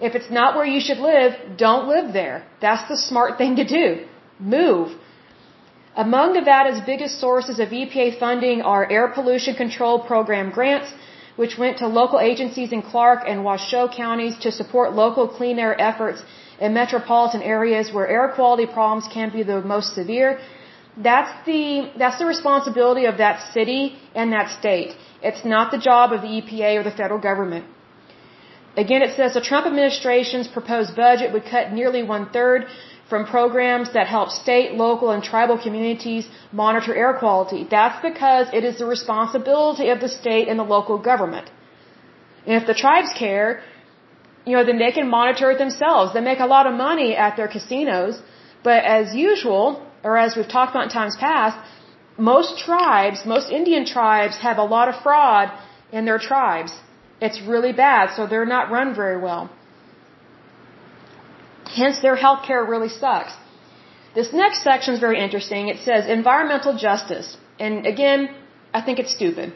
[0.00, 2.46] If it's not where you should live, don't live there.
[2.60, 4.06] That's the smart thing to do.
[4.38, 4.96] Move.
[5.96, 10.92] Among Nevada's biggest sources of EPA funding are Air Pollution Control Program grants,
[11.34, 15.74] which went to local agencies in Clark and Washoe counties to support local clean air
[15.80, 16.22] efforts
[16.60, 20.38] in metropolitan areas where air quality problems can be the most severe.
[20.96, 24.94] That's the, that's the responsibility of that city and that state.
[25.22, 27.66] It's not the job of the EPA or the federal government.
[28.82, 32.66] Again, it says the Trump administration's proposed budget would cut nearly one third
[33.10, 36.28] from programs that help state, local, and tribal communities
[36.62, 37.60] monitor air quality.
[37.76, 41.50] That's because it is the responsibility of the state and the local government.
[42.46, 43.48] And if the tribes care,
[44.46, 46.14] you know, then they can monitor it themselves.
[46.14, 48.20] They make a lot of money at their casinos,
[48.62, 49.64] but as usual,
[50.04, 51.56] or as we've talked about in times past,
[52.16, 55.46] most tribes, most Indian tribes have a lot of fraud
[55.92, 56.72] in their tribes.
[57.20, 59.50] It's really bad, so they're not run very well.
[61.76, 63.32] Hence, their health care really sucks.
[64.14, 65.68] This next section is very interesting.
[65.68, 67.36] It says environmental justice.
[67.58, 68.30] And again,
[68.72, 69.52] I think it's stupid.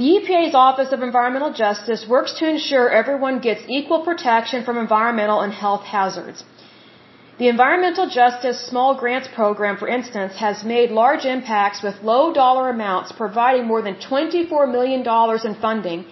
[0.00, 5.40] The EPA's Office of Environmental Justice works to ensure everyone gets equal protection from environmental
[5.40, 6.44] and health hazards.
[7.38, 12.68] The Environmental Justice Small Grants Program, for instance, has made large impacts with low dollar
[12.70, 15.00] amounts, providing more than $24 million
[15.48, 16.06] in funding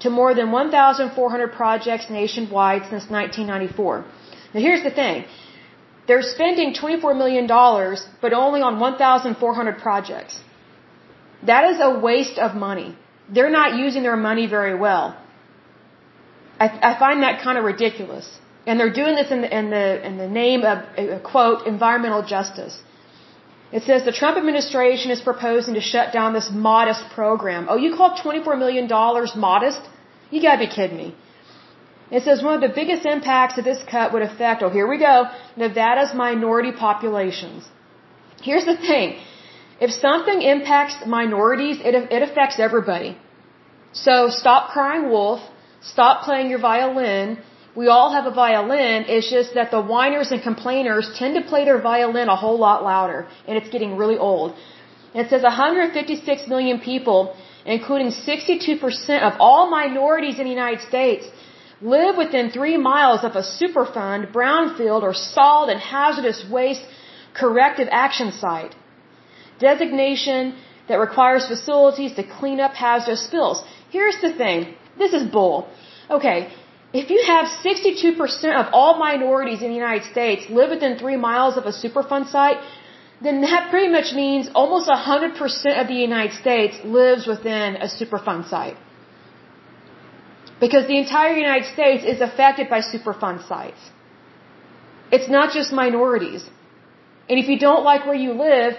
[0.00, 4.04] to more than 1,400 projects nationwide since 1994.
[4.54, 5.24] Now here's the thing.
[6.06, 7.46] They're spending $24 million,
[8.22, 10.40] but only on 1,400 projects.
[11.44, 12.96] That is a waste of money.
[13.28, 15.16] They're not using their money very well.
[16.58, 18.26] I, I find that kind of ridiculous.
[18.66, 22.80] And they're doing this in the, in the, in the name of, quote, environmental justice.
[23.70, 27.66] It says the Trump administration is proposing to shut down this modest program.
[27.68, 28.88] Oh, you call $24 million
[29.36, 29.80] modest?
[30.30, 31.14] You gotta be kidding me.
[32.10, 34.98] It says one of the biggest impacts of this cut would affect, oh, here we
[34.98, 35.24] go,
[35.56, 37.68] Nevada's minority populations.
[38.42, 39.18] Here's the thing.
[39.80, 43.18] If something impacts minorities, it, it affects everybody.
[43.92, 45.40] So stop crying wolf,
[45.82, 47.38] stop playing your violin.
[47.80, 49.04] We all have a violin.
[49.14, 52.78] It's just that the whiners and complainers tend to play their violin a whole lot
[52.82, 54.48] louder, and it's getting really old.
[55.20, 57.20] It says 156 million people,
[57.76, 61.24] including 62% of all minorities in the United States,
[61.80, 66.84] live within three miles of a Superfund, brownfield, or solid and hazardous waste
[67.40, 68.74] corrective action site.
[69.60, 70.56] Designation
[70.88, 73.62] that requires facilities to clean up hazardous spills.
[73.96, 74.74] Here's the thing.
[75.02, 75.68] This is bull.
[76.10, 76.38] Okay,
[76.92, 81.56] if you have 62% of all minorities in the United States live within three miles
[81.58, 82.56] of a Superfund site,
[83.20, 88.48] then that pretty much means almost 100% of the United States lives within a Superfund
[88.48, 88.76] site.
[90.60, 93.90] Because the entire United States is affected by Superfund sites.
[95.12, 96.48] It's not just minorities.
[97.28, 98.74] And if you don't like where you live,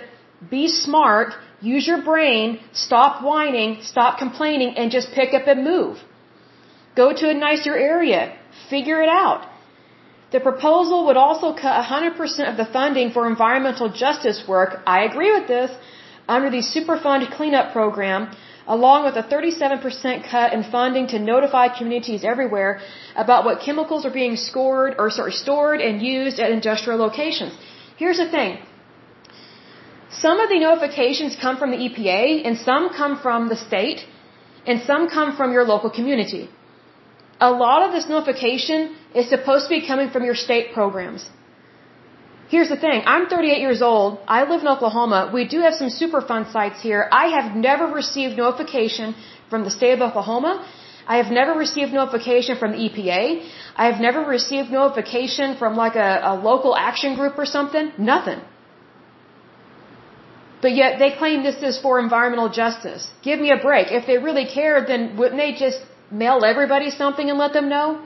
[0.50, 5.98] be smart, use your brain, stop whining, stop complaining, and just pick up and move.
[6.96, 8.36] Go to a nicer area.
[8.70, 9.48] Figure it out.
[10.32, 14.82] The proposal would also cut 100% of the funding for environmental justice work.
[14.86, 15.72] I agree with this.
[16.28, 18.30] Under the Superfund cleanup program,
[18.68, 22.82] along with a 37% cut in funding to notify communities everywhere
[23.16, 27.54] about what chemicals are being scored or sorry, stored and used at industrial locations.
[27.98, 28.60] Here's the thing.
[30.12, 34.06] Some of the notifications come from the EPA and some come from the state
[34.68, 36.50] and some come from your local community.
[37.40, 41.30] A lot of this notification is supposed to be coming from your state programs.
[42.50, 43.04] Here's the thing.
[43.06, 44.20] I'm 38 years old.
[44.28, 45.30] I live in Oklahoma.
[45.34, 47.08] We do have some Superfund sites here.
[47.12, 49.16] I have never received notification
[49.50, 50.54] from the state of Oklahoma.
[51.08, 53.22] I have never received notification from the EPA.
[53.76, 57.92] I have never received notification from like a, a local action group or something.
[57.98, 58.42] Nothing.
[60.62, 63.10] But yet they claim this is for environmental justice.
[63.24, 63.92] Give me a break.
[63.92, 65.80] If they really cared, then wouldn't they just
[66.12, 68.02] mail everybody something and let them know?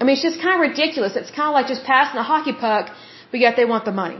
[0.00, 1.16] I mean, it's just kind of ridiculous.
[1.16, 2.90] It's kind of like just passing a hockey puck,
[3.30, 4.18] but yet they want the money.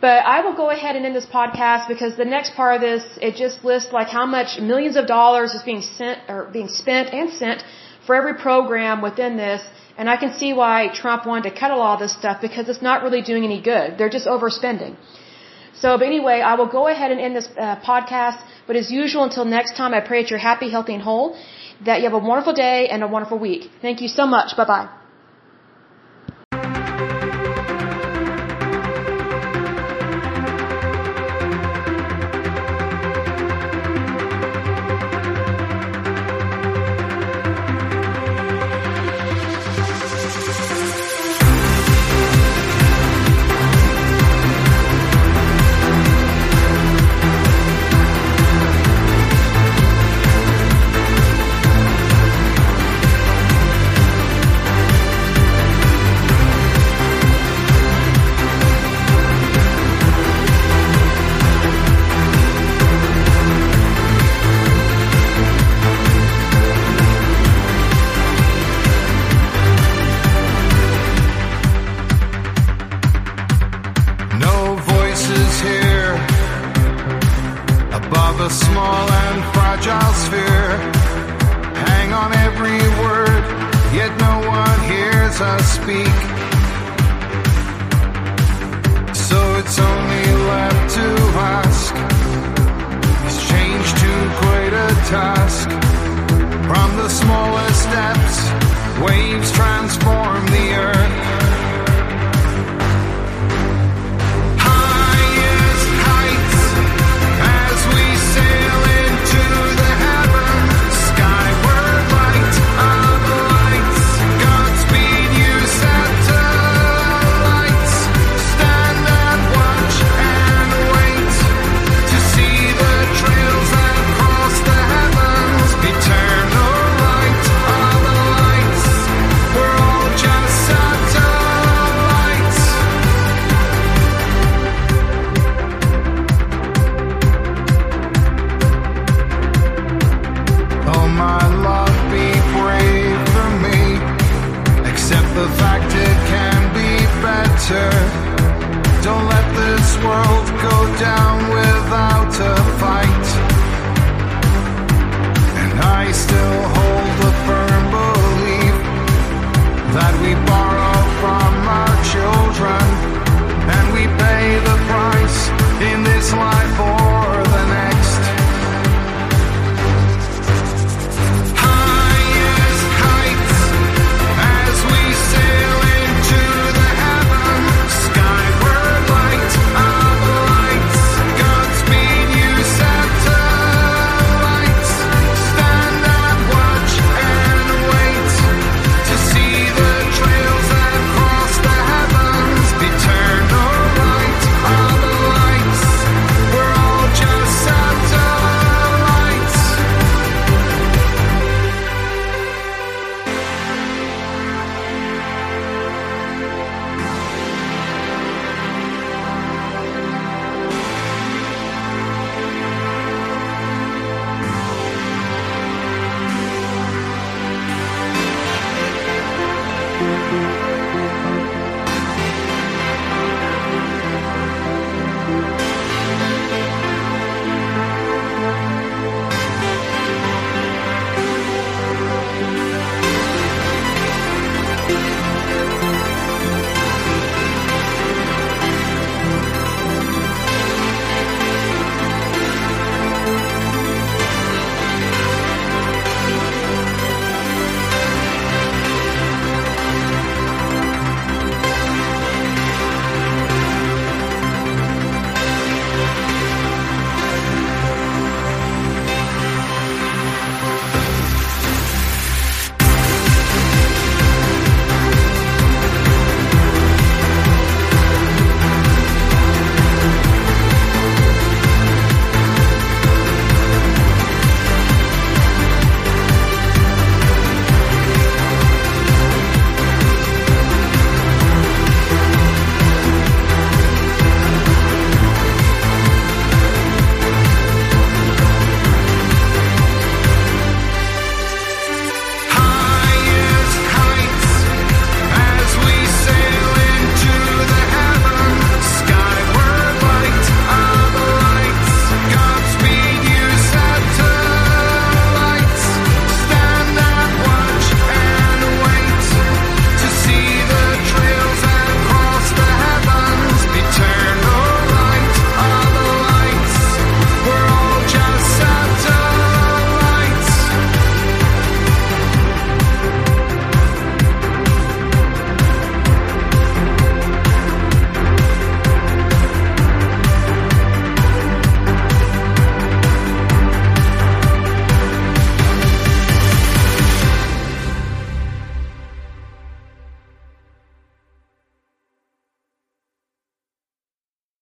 [0.00, 3.04] But I will go ahead and end this podcast because the next part of this,
[3.28, 7.14] it just lists like how much millions of dollars is being sent or being spent
[7.14, 7.64] and sent
[8.06, 9.62] for every program within this.
[9.96, 12.68] And I can see why Trump wanted to cut a lot of this stuff because
[12.68, 13.96] it's not really doing any good.
[13.96, 14.96] They're just overspending.
[15.72, 18.40] So, but anyway, I will go ahead and end this uh, podcast.
[18.66, 21.36] But as usual, until next time, I pray that you're happy, healthy, and whole
[21.84, 23.70] that you have a wonderful day and a wonderful week.
[23.82, 24.56] Thank you so much.
[24.56, 24.88] Bye bye.